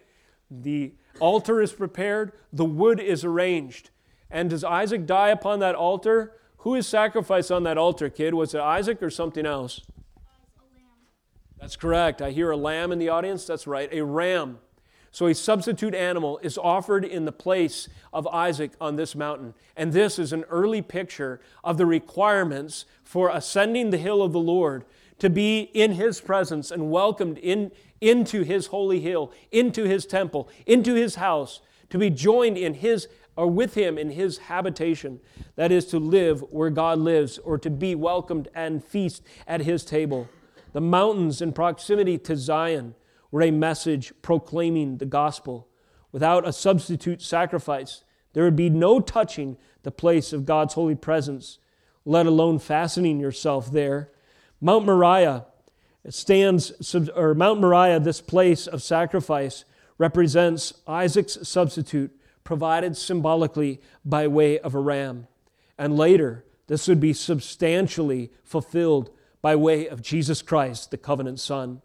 [0.51, 3.91] The altar is prepared, the wood is arranged.
[4.31, 6.33] And does Isaac die upon that altar?
[6.59, 8.35] Who is sacrificed on that altar, kid?
[8.35, 9.81] Was it Isaac or something else?
[11.61, 12.21] That's correct.
[12.21, 13.47] I hear a lamb in the audience.
[13.47, 14.59] That's right, a ram.
[15.11, 19.55] So a substitute animal is offered in the place of Isaac on this mountain.
[19.77, 24.41] And this is an early picture of the requirements for ascending the hill of the
[24.41, 24.85] Lord
[25.19, 30.49] to be in his presence and welcomed in, into his holy hill, into his temple,
[30.67, 35.21] into his house, to be joined in his or with him in his habitation.
[35.57, 39.85] That is to live where God lives or to be welcomed and feast at his
[39.85, 40.29] table.
[40.73, 42.95] The mountains in proximity to Zion
[43.31, 45.69] were a message proclaiming the gospel.
[46.13, 51.59] Without a substitute sacrifice, there would be no touching the place of God's holy presence,
[52.05, 54.11] let alone fastening yourself there.
[54.65, 55.45] Mount Moriah
[56.09, 59.67] stands, or Mount Moriah, this place of sacrifice,
[59.99, 65.27] represents Isaac's substitute provided symbolically by way of a ram.
[65.77, 69.11] And later, this would be substantially fulfilled
[69.43, 71.83] by way of Jesus Christ, the covenant Son.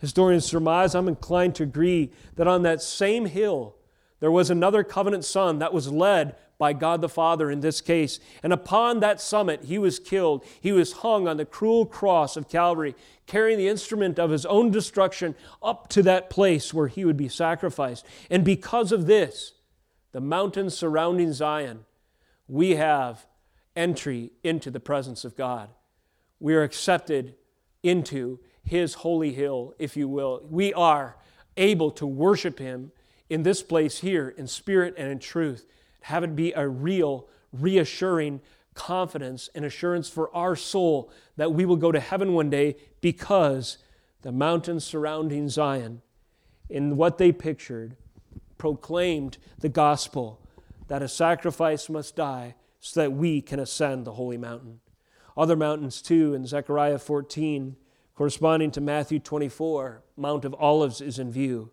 [0.00, 3.76] Historians surmise, I'm inclined to agree, that on that same hill,
[4.18, 8.18] there was another covenant son that was led by God the Father in this case.
[8.42, 10.44] And upon that summit, he was killed.
[10.60, 12.94] He was hung on the cruel cross of Calvary,
[13.26, 17.28] carrying the instrument of his own destruction up to that place where he would be
[17.28, 18.06] sacrificed.
[18.30, 19.52] And because of this,
[20.12, 21.84] the mountains surrounding Zion,
[22.48, 23.26] we have
[23.74, 25.68] entry into the presence of God.
[26.40, 27.34] We are accepted
[27.82, 30.42] into his holy hill, if you will.
[30.48, 31.16] We are
[31.56, 32.92] able to worship him
[33.28, 35.66] in this place here in spirit and in truth.
[36.06, 38.40] Have it be a real, reassuring
[38.74, 43.78] confidence and assurance for our soul that we will go to heaven one day because
[44.22, 46.02] the mountains surrounding Zion,
[46.70, 47.96] in what they pictured,
[48.56, 50.40] proclaimed the gospel
[50.86, 54.78] that a sacrifice must die so that we can ascend the holy mountain.
[55.36, 57.74] Other mountains, too, in Zechariah 14,
[58.14, 61.72] corresponding to Matthew 24, Mount of Olives is in view.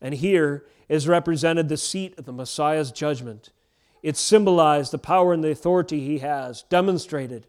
[0.00, 3.50] And here is represented the seat of the Messiah's judgment.
[4.04, 7.46] It symbolized the power and the authority he has, demonstrated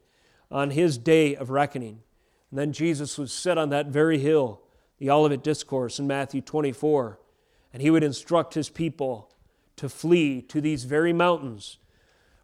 [0.50, 2.02] on his day of reckoning.
[2.50, 4.62] And then Jesus would sit on that very hill,
[4.98, 7.20] the Olivet Discourse in Matthew 24,
[7.74, 9.34] and he would instruct his people
[9.76, 11.78] to flee to these very mountains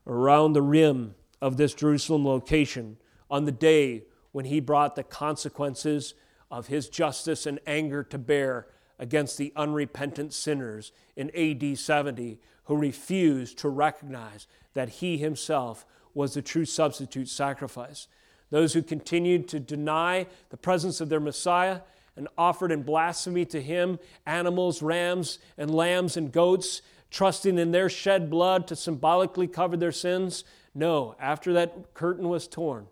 [0.05, 2.97] around the rim of this Jerusalem location
[3.29, 6.15] on the day when he brought the consequences
[6.51, 8.67] of his justice and anger to bear
[9.01, 16.35] against the unrepentant sinners in AD 70 who refused to recognize that he himself was
[16.35, 18.07] the true substitute sacrifice.
[18.51, 21.81] Those who continued to deny the presence of their Messiah
[22.15, 27.89] and offered in blasphemy to him animals, rams, and lambs and goats, trusting in their
[27.89, 30.43] shed blood to symbolically cover their sins.
[30.75, 32.87] No, after that curtain was torn,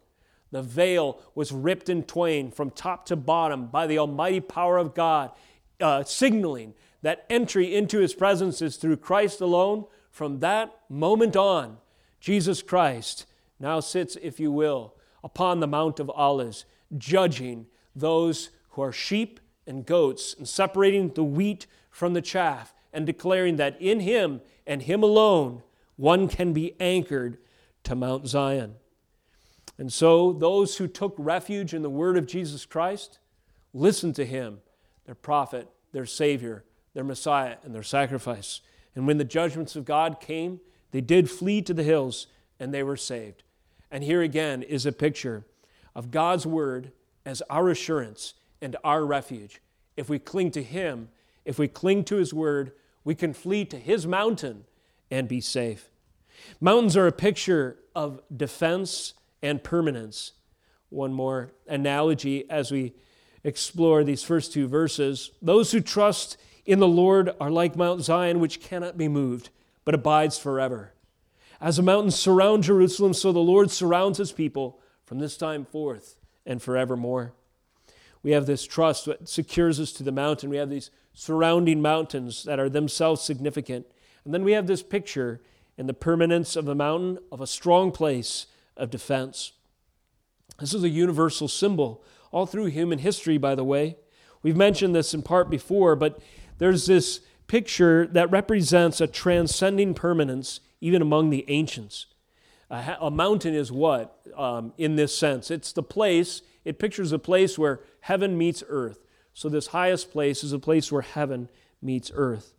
[0.51, 4.95] the veil was ripped in twain from top to bottom by the almighty power of
[4.95, 5.31] God,
[5.79, 9.85] uh, signaling that entry into his presence is through Christ alone.
[10.11, 11.77] From that moment on,
[12.19, 13.25] Jesus Christ
[13.59, 16.65] now sits, if you will, upon the Mount of Olives,
[16.97, 23.05] judging those who are sheep and goats, and separating the wheat from the chaff, and
[23.05, 25.61] declaring that in him and him alone
[25.95, 27.37] one can be anchored
[27.83, 28.75] to Mount Zion.
[29.77, 33.19] And so, those who took refuge in the word of Jesus Christ
[33.73, 34.59] listened to him,
[35.09, 38.61] their prophet, their Savior, their Messiah, and their sacrifice.
[38.93, 40.59] And when the judgments of God came,
[40.91, 42.27] they did flee to the hills
[42.59, 43.41] and they were saved.
[43.89, 45.47] And here again is a picture
[45.95, 46.91] of God's word
[47.25, 49.63] as our assurance and our refuge.
[49.97, 51.09] If we cling to Him,
[51.43, 54.65] if we cling to His Word, we can flee to His mountain
[55.09, 55.89] and be safe.
[56.61, 60.33] Mountains are a picture of defense and permanence.
[60.89, 62.93] One more analogy as we
[63.43, 65.31] explore these first two verses.
[65.41, 69.49] Those who trust in the Lord are like Mount Zion, which cannot be moved,
[69.85, 70.93] but abides forever.
[71.61, 76.15] As the mountains surround Jerusalem, so the Lord surrounds his people from this time forth
[76.45, 77.33] and forevermore.
[78.23, 80.49] We have this trust that secures us to the mountain.
[80.49, 83.85] We have these surrounding mountains that are themselves significant.
[84.23, 85.41] And then we have this picture
[85.77, 89.53] in the permanence of the mountain of a strong place of defense.
[90.59, 93.97] This is a universal symbol all through human history, by the way.
[94.41, 96.19] We've mentioned this in part before, but
[96.57, 102.05] there's this picture that represents a transcending permanence even among the ancients.
[102.69, 105.51] A, a mountain is what um, in this sense?
[105.51, 108.99] It's the place it pictures a place where heaven meets earth.
[109.33, 111.49] So, this highest place is a place where heaven
[111.81, 112.53] meets earth.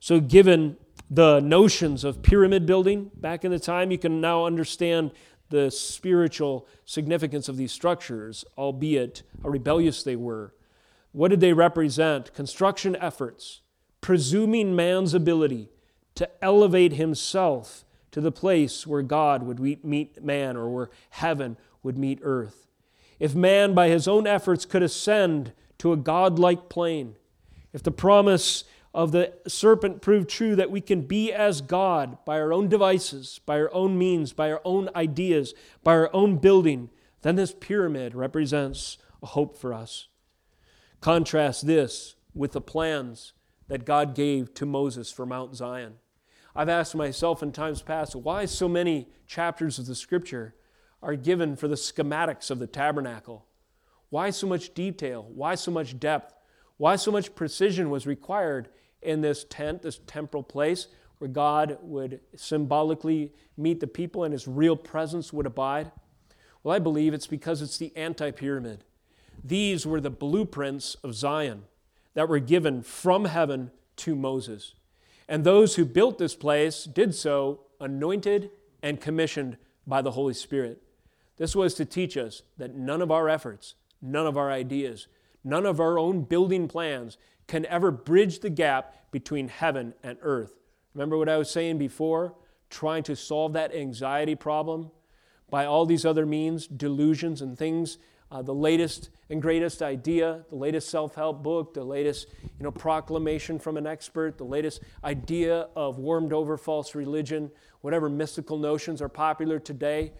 [0.00, 0.76] So, given
[1.10, 5.10] the notions of pyramid building back in the time, you can now understand
[5.52, 10.52] the spiritual significance of these structures, albeit how rebellious they were.
[11.12, 12.34] What did they represent?
[12.34, 13.60] Construction efforts,
[14.00, 15.68] presuming man's ability
[16.16, 21.96] to elevate himself to the place where God would meet man or where heaven would
[21.96, 22.68] meet earth.
[23.20, 27.16] If man, by his own efforts, could ascend to a godlike plane,
[27.72, 32.38] if the promise of the serpent proved true that we can be as God by
[32.38, 36.90] our own devices, by our own means, by our own ideas, by our own building,
[37.22, 40.08] then this pyramid represents a hope for us.
[41.00, 43.32] Contrast this with the plans
[43.68, 45.94] that God gave to Moses for Mount Zion.
[46.54, 50.54] I've asked myself in times past why so many chapters of the scripture
[51.02, 53.46] are given for the schematics of the tabernacle.
[54.10, 55.26] Why so much detail?
[55.34, 56.34] Why so much depth?
[56.76, 58.68] Why so much precision was required
[59.02, 60.88] in this tent, this temporal place
[61.18, 65.92] where God would symbolically meet the people and his real presence would abide?
[66.62, 68.84] Well, I believe it's because it's the anti pyramid.
[69.44, 71.64] These were the blueprints of Zion
[72.14, 74.74] that were given from heaven to Moses.
[75.28, 78.50] And those who built this place did so anointed
[78.82, 80.82] and commissioned by the Holy Spirit.
[81.36, 85.08] This was to teach us that none of our efforts, none of our ideas,
[85.42, 87.18] none of our own building plans
[87.52, 90.54] can ever bridge the gap between heaven and earth.
[90.94, 92.34] Remember what I was saying before?
[92.70, 94.90] Trying to solve that anxiety problem
[95.50, 97.98] by all these other means, delusions and things
[98.30, 102.70] uh, the latest and greatest idea, the latest self help book, the latest you know,
[102.70, 107.50] proclamation from an expert, the latest idea of warmed over false religion,
[107.82, 110.12] whatever mystical notions are popular today,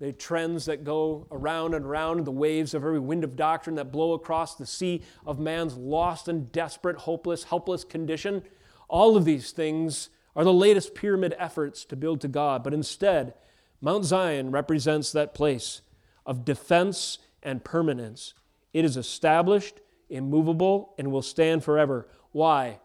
[0.00, 3.92] the trends that go around and around, the waves of every wind of doctrine that
[3.92, 8.42] blow across the sea of man's lost and desperate, hopeless, helpless condition.
[8.88, 12.64] All of these things are the latest pyramid efforts to build to God.
[12.64, 13.34] But instead,
[13.82, 15.82] Mount Zion represents that place
[16.24, 18.32] of defense and permanence.
[18.72, 22.08] It is established, immovable, and will stand forever.
[22.32, 22.80] Why?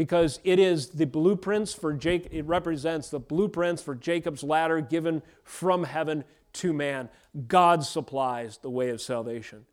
[0.00, 5.20] Because it is the blueprints for Jacob, it represents the blueprints for Jacob's ladder given
[5.44, 6.24] from heaven
[6.54, 7.10] to man.
[7.48, 9.66] God supplies the way of salvation.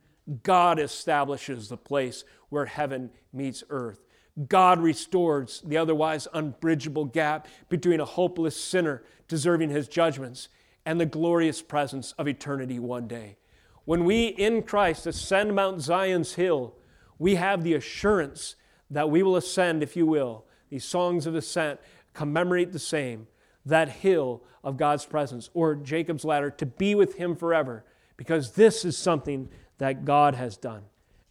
[0.43, 4.03] God establishes the place where heaven meets earth.
[4.49, 10.49] God restores the otherwise unbridgeable gap between a hopeless sinner deserving his judgments
[10.85, 13.37] and the glorious presence of eternity one day.
[13.85, 16.75] When we in Christ ascend Mount Zion's hill,
[17.17, 18.57] we have the assurance
[18.89, 20.45] that we will ascend, if you will.
[20.69, 21.79] These songs of ascent
[22.13, 23.27] commemorate the same
[23.67, 27.85] that hill of God's presence, or Jacob's ladder, to be with Him forever,
[28.15, 30.83] because this is something that God has done.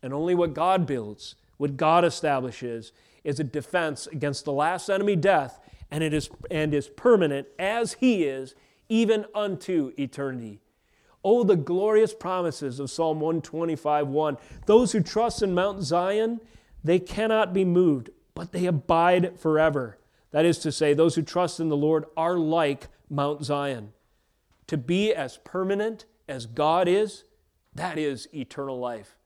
[0.03, 2.93] And only what God builds, what God establishes,
[3.25, 7.95] is a defense against the last enemy, death, and it is, and is permanent as
[7.95, 8.55] He is,
[8.89, 10.61] even unto eternity.
[11.25, 14.37] Oh, the glorious promises of Psalm 125 1.
[14.67, 16.41] Those who trust in Mount Zion,
[16.87, 19.99] they cannot be moved, but they abide forever.
[20.30, 23.93] That is to say, those who trust in the Lord are like Mount Zion.
[24.66, 27.24] To be as permanent as God is,
[27.74, 29.16] that is eternal life.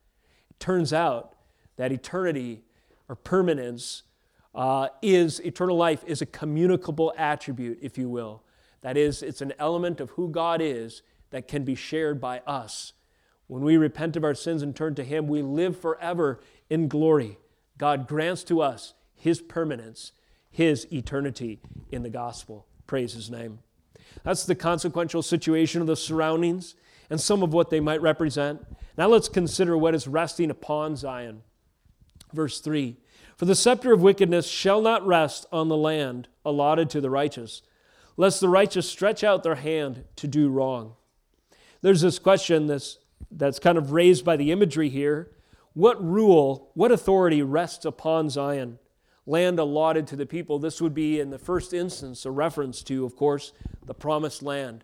[0.50, 1.34] It turns out
[1.76, 2.62] that eternity
[3.08, 4.02] or permanence
[4.54, 8.42] uh, is eternal life is a communicable attribute, if you will.
[8.82, 12.92] That is, it's an element of who God is that can be shared by us.
[13.46, 17.38] When we repent of our sins and turn to Him, we live forever in glory.
[17.81, 20.12] God grants to us His permanence,
[20.51, 22.66] His eternity in the gospel.
[22.87, 23.61] Praise His name.
[24.22, 26.74] That's the consequential situation of the surroundings
[27.09, 28.61] and some of what they might represent.
[28.99, 31.41] Now let's consider what is resting upon Zion.
[32.35, 32.99] Verse 3
[33.39, 37.62] For the scepter of wickedness shall not rest on the land allotted to the righteous,
[38.18, 40.97] lest the righteous stretch out their hand to do wrong.
[41.81, 42.99] There's this question that's,
[43.31, 45.31] that's kind of raised by the imagery here.
[45.74, 48.78] What rule, what authority rests upon Zion?
[49.26, 50.58] Land allotted to the people.
[50.58, 53.52] This would be, in the first instance, a reference to, of course,
[53.84, 54.82] the promised land,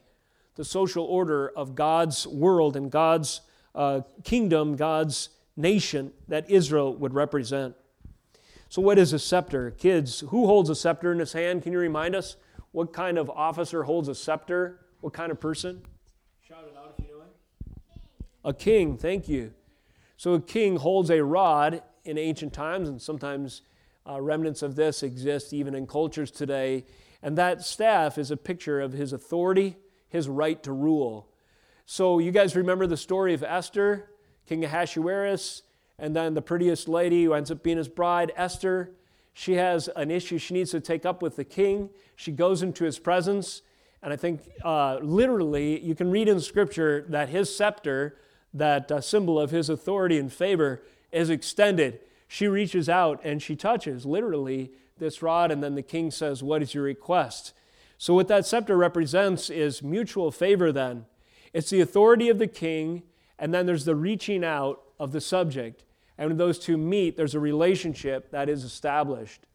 [0.54, 3.40] the social order of God's world and God's
[3.74, 7.74] uh, kingdom, God's nation that Israel would represent.
[8.68, 9.70] So, what is a scepter?
[9.72, 11.62] Kids, who holds a scepter in his hand?
[11.62, 12.36] Can you remind us?
[12.72, 14.80] What kind of officer holds a scepter?
[15.00, 15.82] What kind of person?
[16.46, 17.34] Shout it out if you know it.
[18.44, 19.52] A king, thank you.
[20.16, 23.62] So a king holds a rod in ancient times, and sometimes
[24.08, 26.84] uh, remnants of this exist even in cultures today.
[27.22, 29.76] And that staff is a picture of his authority,
[30.08, 31.28] his right to rule.
[31.84, 34.10] So you guys remember the story of Esther,
[34.46, 35.62] King Ahasuerus,
[35.98, 38.92] and then the prettiest lady who ends up being his bride, Esther.
[39.32, 41.90] She has an issue she needs to take up with the king.
[42.14, 43.62] She goes into his presence,
[44.02, 48.18] And I think uh, literally, you can read in Scripture that his scepter,
[48.58, 50.82] that uh, symbol of his authority and favor,
[51.12, 52.00] is extended.
[52.28, 56.62] She reaches out and she touches, literally, this rod, and then the king says, What
[56.62, 57.52] is your request?
[57.98, 61.06] So, what that scepter represents is mutual favor, then.
[61.52, 63.02] It's the authority of the king,
[63.38, 65.84] and then there's the reaching out of the subject.
[66.18, 69.46] And when those two meet, there's a relationship that is established.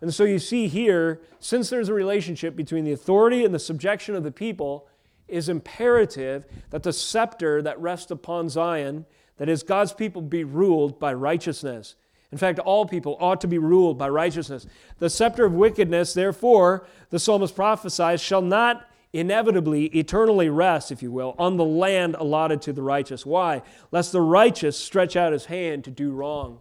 [0.00, 4.14] And so you see here, since there's a relationship between the authority and the subjection
[4.14, 4.88] of the people,
[5.32, 9.06] is imperative that the scepter that rests upon Zion,
[9.38, 11.96] that is, God's people, be ruled by righteousness.
[12.30, 14.66] In fact, all people ought to be ruled by righteousness.
[14.98, 21.12] The scepter of wickedness, therefore, the psalmist prophesies, shall not inevitably, eternally rest, if you
[21.12, 23.26] will, on the land allotted to the righteous.
[23.26, 23.62] Why?
[23.90, 26.60] Lest the righteous stretch out his hand to do wrong.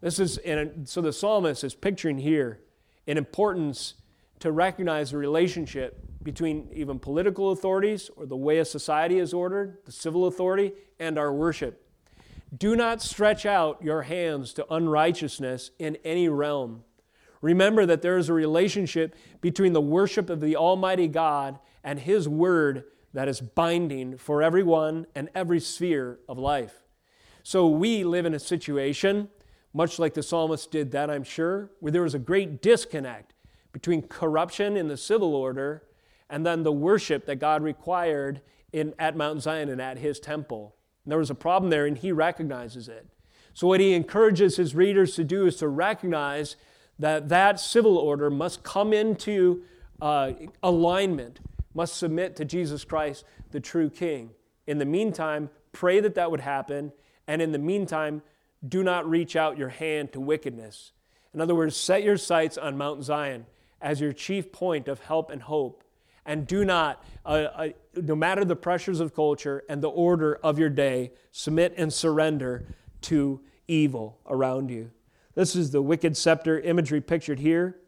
[0.00, 2.60] This is, and so the psalmist is picturing here
[3.06, 3.94] an importance
[4.40, 9.78] to recognize the relationship between even political authorities or the way a society is ordered,
[9.84, 11.88] the civil authority, and our worship.
[12.58, 16.82] Do not stretch out your hands to unrighteousness in any realm.
[17.40, 22.28] Remember that there is a relationship between the worship of the Almighty God and His
[22.28, 26.82] Word that is binding for everyone and every sphere of life.
[27.44, 29.28] So we live in a situation
[29.72, 33.34] much like the psalmist did that, I'm sure, where there was a great disconnect
[33.72, 35.84] between corruption in the civil order
[36.28, 38.40] and then the worship that God required
[38.72, 40.74] in, at Mount Zion and at his temple.
[41.04, 43.06] And there was a problem there, and he recognizes it.
[43.54, 46.56] So, what he encourages his readers to do is to recognize
[46.98, 49.62] that that civil order must come into
[50.00, 51.40] uh, alignment,
[51.74, 54.30] must submit to Jesus Christ, the true King.
[54.66, 56.92] In the meantime, pray that that would happen,
[57.26, 58.22] and in the meantime,
[58.66, 60.92] do not reach out your hand to wickedness.
[61.32, 63.46] In other words, set your sights on Mount Zion
[63.80, 65.84] as your chief point of help and hope.
[66.26, 70.58] And do not, uh, uh, no matter the pressures of culture and the order of
[70.58, 72.66] your day, submit and surrender
[73.02, 74.90] to evil around you.
[75.34, 77.78] This is the wicked scepter imagery pictured here.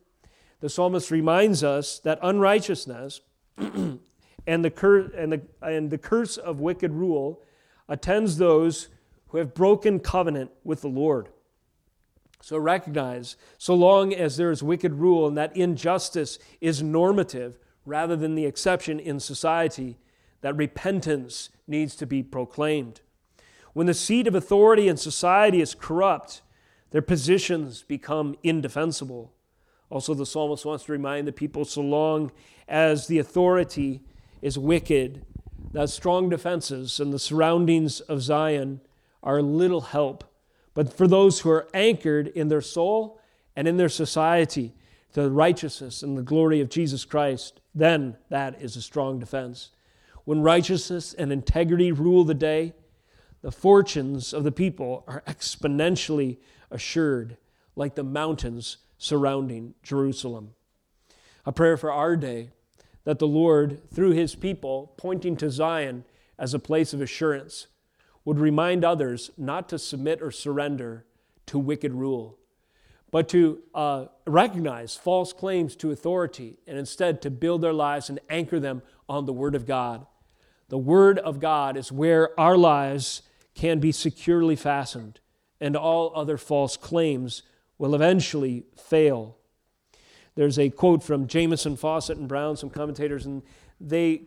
[0.60, 3.20] The psalmist reminds us that unrighteousness
[3.58, 7.42] and, the cur- and, the, and the curse of wicked rule
[7.88, 8.88] attends those
[9.28, 11.28] who have broken covenant with the Lord.
[12.40, 17.58] So recognize, so long as there is wicked rule and that injustice is normative
[17.88, 19.98] rather than the exception in society,
[20.40, 23.00] that repentance needs to be proclaimed.
[23.72, 26.42] When the seat of authority in society is corrupt,
[26.90, 29.32] their positions become indefensible.
[29.90, 32.30] Also, the psalmist wants to remind the people so long
[32.68, 34.02] as the authority
[34.42, 35.24] is wicked,
[35.72, 38.80] that strong defenses and the surroundings of Zion
[39.22, 40.24] are little help.
[40.74, 43.20] But for those who are anchored in their soul
[43.56, 44.74] and in their society
[45.12, 49.70] to the righteousness and the glory of Jesus Christ, then that is a strong defense.
[50.24, 52.74] When righteousness and integrity rule the day,
[53.40, 56.38] the fortunes of the people are exponentially
[56.70, 57.36] assured,
[57.76, 60.54] like the mountains surrounding Jerusalem.
[61.46, 62.50] A prayer for our day
[63.04, 66.04] that the Lord, through his people, pointing to Zion
[66.38, 67.68] as a place of assurance,
[68.24, 71.06] would remind others not to submit or surrender
[71.46, 72.38] to wicked rule,
[73.10, 78.20] but to uh, recognize false claims to authority and instead to build their lives and
[78.28, 80.06] anchor them on the Word of God.
[80.68, 83.22] The Word of God is where our lives
[83.54, 85.20] can be securely fastened,
[85.60, 87.42] and all other false claims
[87.78, 89.36] will eventually fail.
[90.34, 93.42] There's a quote from Jamieson, Fausset, and Brown, some commentators, and
[93.80, 94.22] they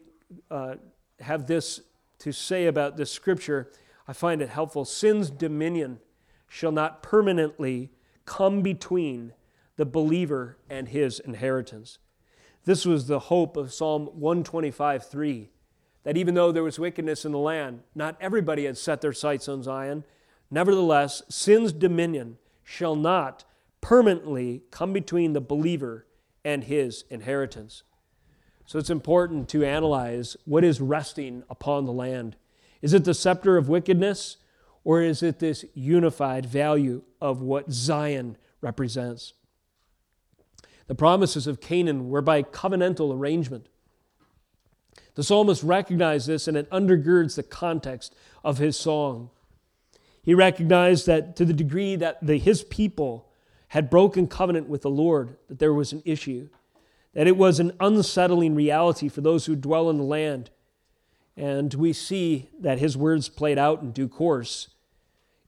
[0.50, 0.76] uh,
[1.20, 1.82] have this
[2.20, 3.72] to say about this scripture
[4.08, 4.84] I find it helpful.
[4.84, 6.00] Sin's dominion
[6.50, 7.92] shall not permanently
[8.26, 9.34] come between
[9.78, 11.98] the believer and his inheritance.
[12.66, 15.50] This was the hope of Psalm 125 3
[16.04, 19.48] that even though there was wickedness in the land, not everybody had set their sights
[19.48, 20.04] on Zion.
[20.50, 23.44] Nevertheless, sin's dominion shall not
[23.82, 26.06] permanently come between the believer
[26.44, 27.84] and his inheritance.
[28.66, 32.36] So it's important to analyze what is resting upon the land.
[32.82, 34.38] Is it the scepter of wickedness,
[34.84, 39.34] or is it this unified value of what Zion represents?
[40.88, 43.68] The promises of Canaan were by covenantal arrangement.
[45.16, 49.30] The psalmist recognized this and it undergirds the context of his song.
[50.24, 53.30] He recognized that to the degree that the, his people
[53.70, 56.50] had broken covenant with the Lord, that there was an issue,
[57.14, 60.50] that it was an unsettling reality for those who dwell in the land
[61.38, 64.70] and we see that his words played out in due course.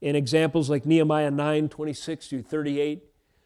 [0.03, 3.05] In examples like Nehemiah 9 26 through 38,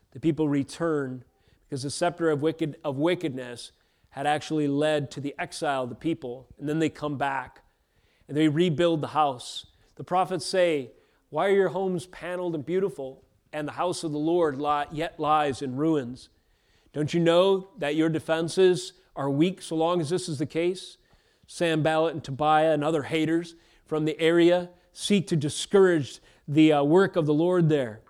[0.10, 1.24] the people return
[1.64, 3.74] because the scepter of, wicked, of wickedness
[4.10, 7.62] had actually led to the exile of the people, and then they come back
[8.28, 9.68] and they rebuild the house.
[9.98, 10.90] The prophets say,
[11.30, 14.60] Why are your homes paneled and beautiful, and the house of the Lord
[14.92, 16.30] yet lies in ruins?
[16.92, 20.98] Don't you know that your defenses are weak so long as this is the case?
[21.46, 23.54] Sanballat and Tobiah and other haters
[23.86, 28.02] from the area seek to discourage the uh, work of the Lord there.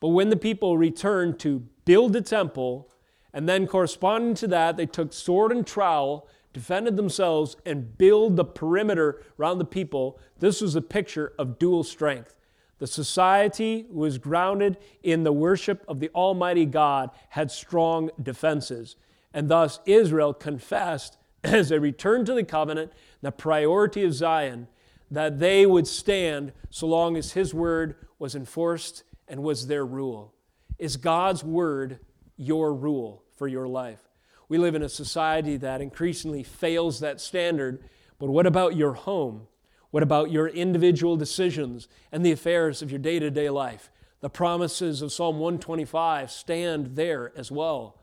[0.00, 2.90] But when the people returned to build the temple,
[3.32, 8.44] and then corresponding to that, they took sword and trowel, defended themselves, and build the
[8.44, 12.34] perimeter around the people, this was a picture of dual strength.
[12.78, 18.96] The society was grounded in the worship of the Almighty God, had strong defenses.
[19.34, 24.68] And thus Israel confessed as they returned to the covenant, the priority of Zion,
[25.10, 30.34] that they would stand so long as His word was enforced and was their rule.
[30.78, 32.00] Is God's word
[32.36, 34.00] your rule for your life?
[34.48, 37.84] We live in a society that increasingly fails that standard,
[38.18, 39.46] but what about your home?
[39.90, 43.90] What about your individual decisions and the affairs of your day to day life?
[44.20, 47.98] The promises of Psalm 125 stand there as well.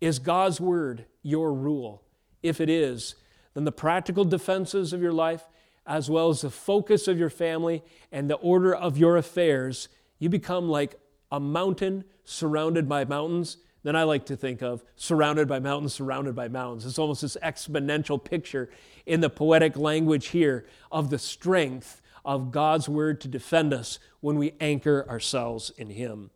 [0.00, 2.02] Is God's word your rule?
[2.42, 3.14] If it is,
[3.54, 5.44] then the practical defenses of your life,
[5.86, 10.28] as well as the focus of your family and the order of your affairs, you
[10.28, 10.98] become like
[11.30, 13.58] a mountain surrounded by mountains.
[13.82, 16.86] Then I like to think of surrounded by mountains, surrounded by mountains.
[16.86, 18.68] It's almost this exponential picture
[19.04, 24.36] in the poetic language here of the strength of God's word to defend us when
[24.36, 26.30] we anchor ourselves in Him.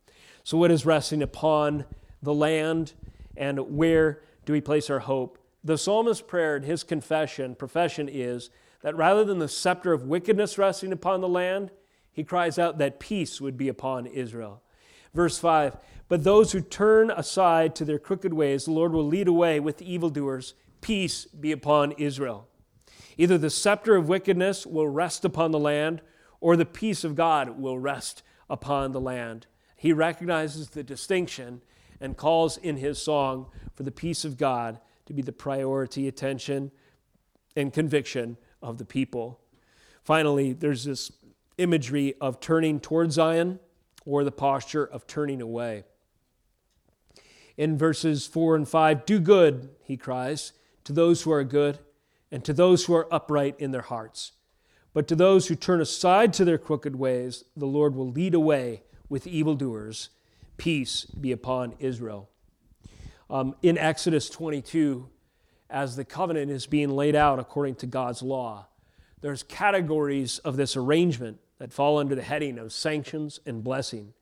[0.44, 1.84] So, what is resting upon
[2.22, 2.92] the land
[3.36, 5.38] and where do we place our hope?
[5.64, 8.50] The psalmist's prayer and his confession, profession is
[8.82, 11.70] that rather than the scepter of wickedness resting upon the land,
[12.12, 14.62] he cries out that peace would be upon Israel.
[15.14, 15.76] Verse 5
[16.08, 19.78] But those who turn aside to their crooked ways, the Lord will lead away with
[19.78, 20.54] the evildoers.
[20.80, 22.48] Peace be upon Israel.
[23.18, 26.00] Either the scepter of wickedness will rest upon the land,
[26.40, 29.46] or the peace of God will rest upon the land.
[29.76, 31.62] He recognizes the distinction
[32.00, 36.70] and calls in his song for the peace of God to be the priority, attention,
[37.56, 39.40] and conviction of the people.
[40.02, 41.12] Finally, there's this
[41.58, 43.58] imagery of turning toward Zion
[44.06, 45.84] or the posture of turning away.
[47.56, 50.52] In verses 4 and 5, do good, he cries,
[50.84, 51.78] to those who are good
[52.32, 54.32] and to those who are upright in their hearts.
[54.92, 58.82] But to those who turn aside to their crooked ways, the Lord will lead away
[59.08, 60.10] with evildoers.
[60.56, 62.30] Peace be upon Israel
[63.30, 65.08] um, in Exodus 22
[65.70, 68.66] as the covenant is being laid out according to God's law.
[69.20, 74.14] There's categories of this arrangement that fall under the heading of sanctions and blessing.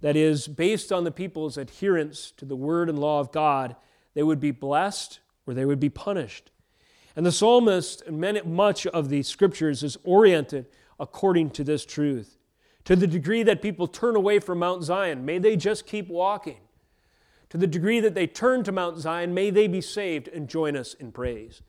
[0.00, 3.74] That is, based on the people's adherence to the word and law of God,
[4.14, 6.50] they would be blessed or they would be punished.
[7.16, 10.66] And the psalmist, and much of the scriptures, is oriented
[11.00, 12.36] according to this truth.
[12.84, 16.58] To the degree that people turn away from Mount Zion, may they just keep walking.
[17.50, 20.76] To the degree that they turn to Mount Zion, may they be saved and join
[20.76, 21.62] us in praise.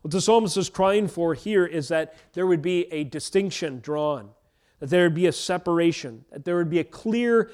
[0.00, 4.30] What the psalmist is crying for here is that there would be a distinction drawn,
[4.78, 7.50] that there would be a separation, that there would be a clear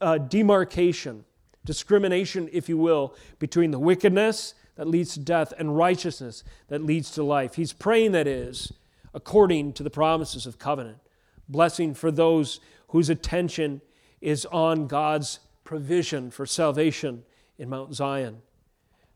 [0.00, 1.24] uh, demarcation,
[1.64, 7.10] discrimination, if you will, between the wickedness that leads to death and righteousness that leads
[7.10, 7.56] to life.
[7.56, 8.72] He's praying, that is,
[9.12, 10.98] according to the promises of covenant.
[11.48, 13.80] Blessing for those whose attention
[14.20, 17.22] is on God's provision for salvation
[17.58, 18.40] in Mount Zion.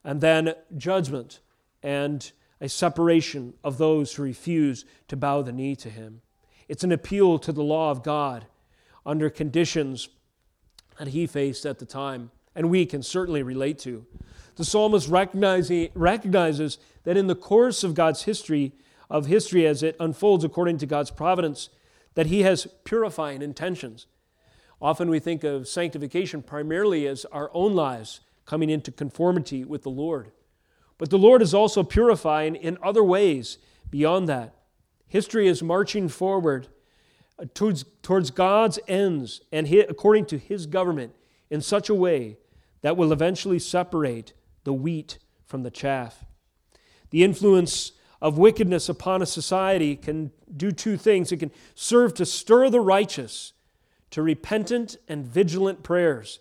[0.05, 1.40] And then judgment
[1.82, 2.30] and
[2.61, 6.20] a separation of those who refuse to bow the knee to him.
[6.68, 8.44] It's an appeal to the law of God
[9.07, 10.11] under conditions
[10.98, 14.05] that he faced at the time, and we can certainly relate to.
[14.57, 18.72] The psalmist recognizes that in the course of God's history,
[19.09, 21.70] of history as it unfolds according to God's providence,
[22.12, 24.07] that he has purifying intentions.
[24.83, 29.91] Often we think of sanctification primarily as our own lives coming into conformity with the
[29.91, 30.33] Lord.
[30.99, 33.59] But the Lord is also purifying in other ways
[33.91, 34.57] beyond that.
[35.07, 36.66] History is marching forward
[37.39, 41.14] uh, towards, towards God's ends and his, according to His government
[41.49, 42.39] in such a way
[42.80, 44.33] that will eventually separate
[44.64, 46.24] the wheat from the chaff.
[47.11, 52.26] The influence of wickedness upon a society can do two things it can serve to
[52.26, 53.53] stir the righteous
[54.13, 56.39] to repentant and vigilant prayers.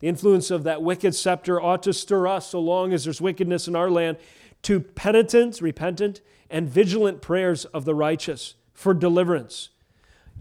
[0.00, 3.68] The influence of that wicked scepter ought to stir us, so long as there's wickedness
[3.68, 4.16] in our land,
[4.62, 9.68] to penitent, repentant, and vigilant prayers of the righteous for deliverance,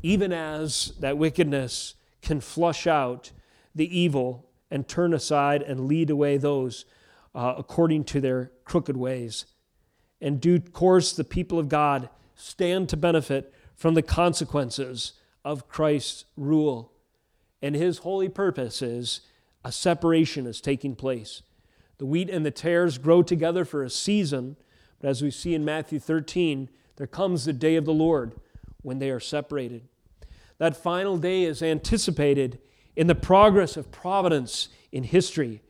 [0.02, 3.32] even as that wickedness can flush out
[3.76, 6.86] the evil and turn aside and lead away those
[7.36, 9.46] uh, according to their crooked ways.
[10.22, 15.14] In due course, the people of God stand to benefit from the consequences
[15.44, 16.92] of Christ's rule.
[17.62, 19.22] And his holy purpose is
[19.64, 21.42] a separation is taking place.
[21.98, 24.56] The wheat and the tares grow together for a season,
[25.02, 28.34] but as we see in Matthew 13, there comes the day of the Lord
[28.82, 29.88] when they are separated.
[30.58, 32.60] That final day is anticipated
[32.96, 35.62] in the progress of providence in history.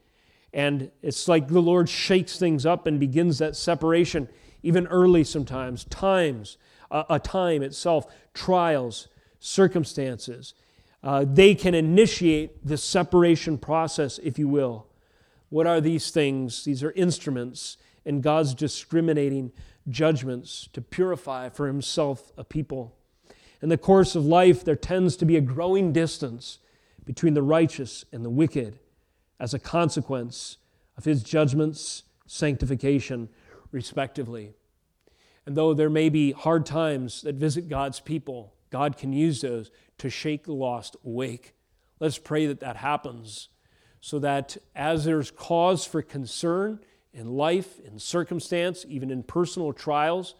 [0.53, 4.27] And it's like the Lord shakes things up and begins that separation,
[4.63, 6.57] even early sometimes, times,
[6.89, 9.07] a, a time itself, trials,
[9.39, 10.53] circumstances.
[11.03, 14.87] Uh, they can initiate the separation process, if you will.
[15.49, 16.65] What are these things?
[16.65, 19.51] These are instruments in God's discriminating
[19.87, 22.95] judgments to purify for Himself a people.
[23.61, 26.59] In the course of life, there tends to be a growing distance
[27.05, 28.79] between the righteous and the wicked
[29.39, 30.57] as a consequence
[30.97, 33.29] of His judgments, sanctification,
[33.71, 34.53] respectively.
[35.45, 39.71] And though there may be hard times that visit God's people, God can use those
[39.97, 41.53] to shake the lost awake.
[41.99, 43.49] Let's pray that that happens
[44.01, 46.79] so that as there's cause for concern
[47.13, 50.35] in life, in circumstance, even in personal trials,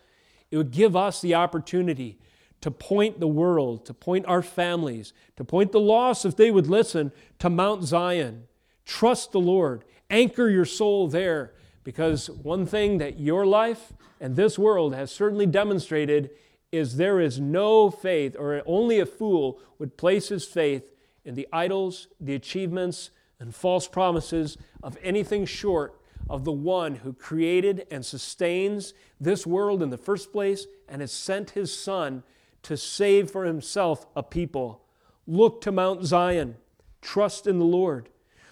[0.52, 2.20] it would give us the opportunity
[2.62, 6.68] to point the world, to point our families, to point the lost, if they would
[6.68, 8.48] listen, to Mount Zion.
[8.86, 9.84] Trust the Lord.
[10.10, 11.54] Anchor your soul there
[11.84, 16.32] because one thing that your life and this world has certainly demonstrated
[16.72, 20.92] is there is no faith, or only a fool would place his faith
[21.26, 26.00] in the idols, the achievements, and false promises of anything short
[26.30, 31.12] of the one who created and sustains this world in the first place and has
[31.12, 32.24] sent his Son
[32.64, 34.84] to save for himself a people.
[35.26, 36.58] Look to Mount Zion,
[37.02, 38.10] trust in the Lord.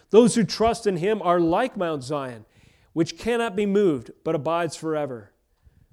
[0.10, 2.46] Those who trust in him are like Mount Zion,
[2.94, 5.32] which cannot be moved but abides forever.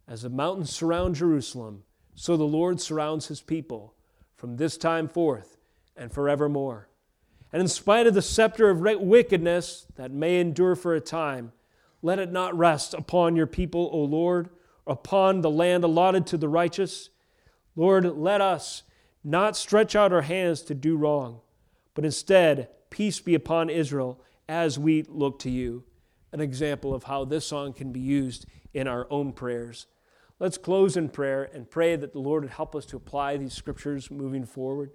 [0.07, 1.83] As the mountains surround Jerusalem,
[2.14, 3.94] so the Lord surrounds his people
[4.36, 5.56] from this time forth
[5.96, 6.88] and forevermore.
[7.52, 11.52] And in spite of the scepter of wickedness that may endure for a time,
[12.02, 14.50] let it not rest upon your people, O Lord,
[14.86, 17.10] upon the land allotted to the righteous.
[17.76, 18.82] Lord, let us
[19.22, 21.40] not stretch out our hands to do wrong,
[21.94, 25.84] but instead, peace be upon Israel as we look to you.
[26.32, 29.86] An example of how this song can be used in our own prayers.
[30.41, 33.53] Let's close in prayer and pray that the Lord would help us to apply these
[33.53, 34.91] scriptures moving forward.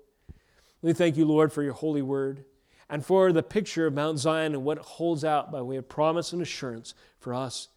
[0.81, 2.45] We thank you, Lord, for your holy word
[2.89, 5.87] and for the picture of Mount Zion and what it holds out by way of
[5.87, 7.69] promise and assurance for us.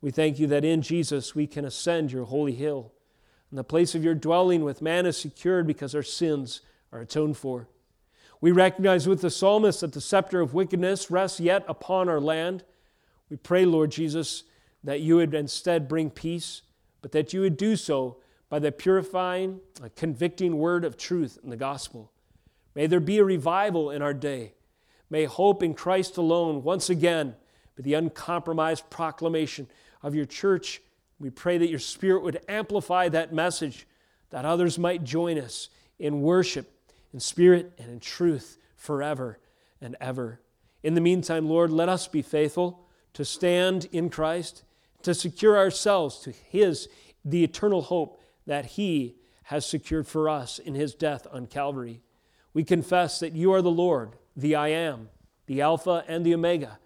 [0.00, 2.92] We thank you that in Jesus we can ascend your holy hill,
[3.50, 6.60] and the place of your dwelling with man is secured because our sins
[6.92, 7.68] are atoned for.
[8.40, 12.64] We recognize with the psalmist that the scepter of wickedness rests yet upon our land.
[13.30, 14.42] We pray, Lord Jesus,
[14.82, 16.62] that you would instead bring peace
[17.02, 18.16] but that you would do so
[18.48, 22.10] by the purifying, uh, convicting word of truth in the gospel.
[22.74, 24.54] May there be a revival in our day.
[25.10, 27.34] May hope in Christ alone once again
[27.76, 29.68] be the uncompromised proclamation
[30.02, 30.80] of your church.
[31.18, 33.86] We pray that your Spirit would amplify that message,
[34.30, 36.70] that others might join us in worship,
[37.12, 39.38] in spirit, and in truth forever
[39.80, 40.40] and ever.
[40.82, 44.64] In the meantime, Lord, let us be faithful to stand in Christ
[45.04, 46.88] to secure ourselves to His,
[47.24, 52.00] the eternal hope that He has secured for us in His death on Calvary.
[52.54, 55.08] We confess that you are the Lord, the I am,
[55.46, 56.78] the Alpha and the Omega,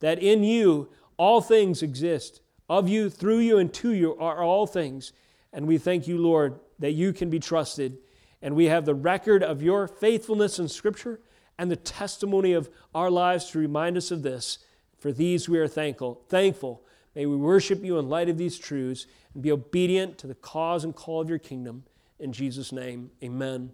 [0.00, 2.40] that in you all things exist.
[2.68, 5.12] Of you, through you, and to you are all things.
[5.52, 7.98] And we thank you, Lord, that you can be trusted.
[8.42, 11.20] And we have the record of your faithfulness in Scripture
[11.58, 14.58] and the testimony of our lives to remind us of this.
[14.98, 16.82] For these we are thankful, thankful
[17.18, 20.84] May we worship you in light of these truths and be obedient to the cause
[20.84, 21.82] and call of your kingdom.
[22.20, 23.72] In Jesus' name, amen.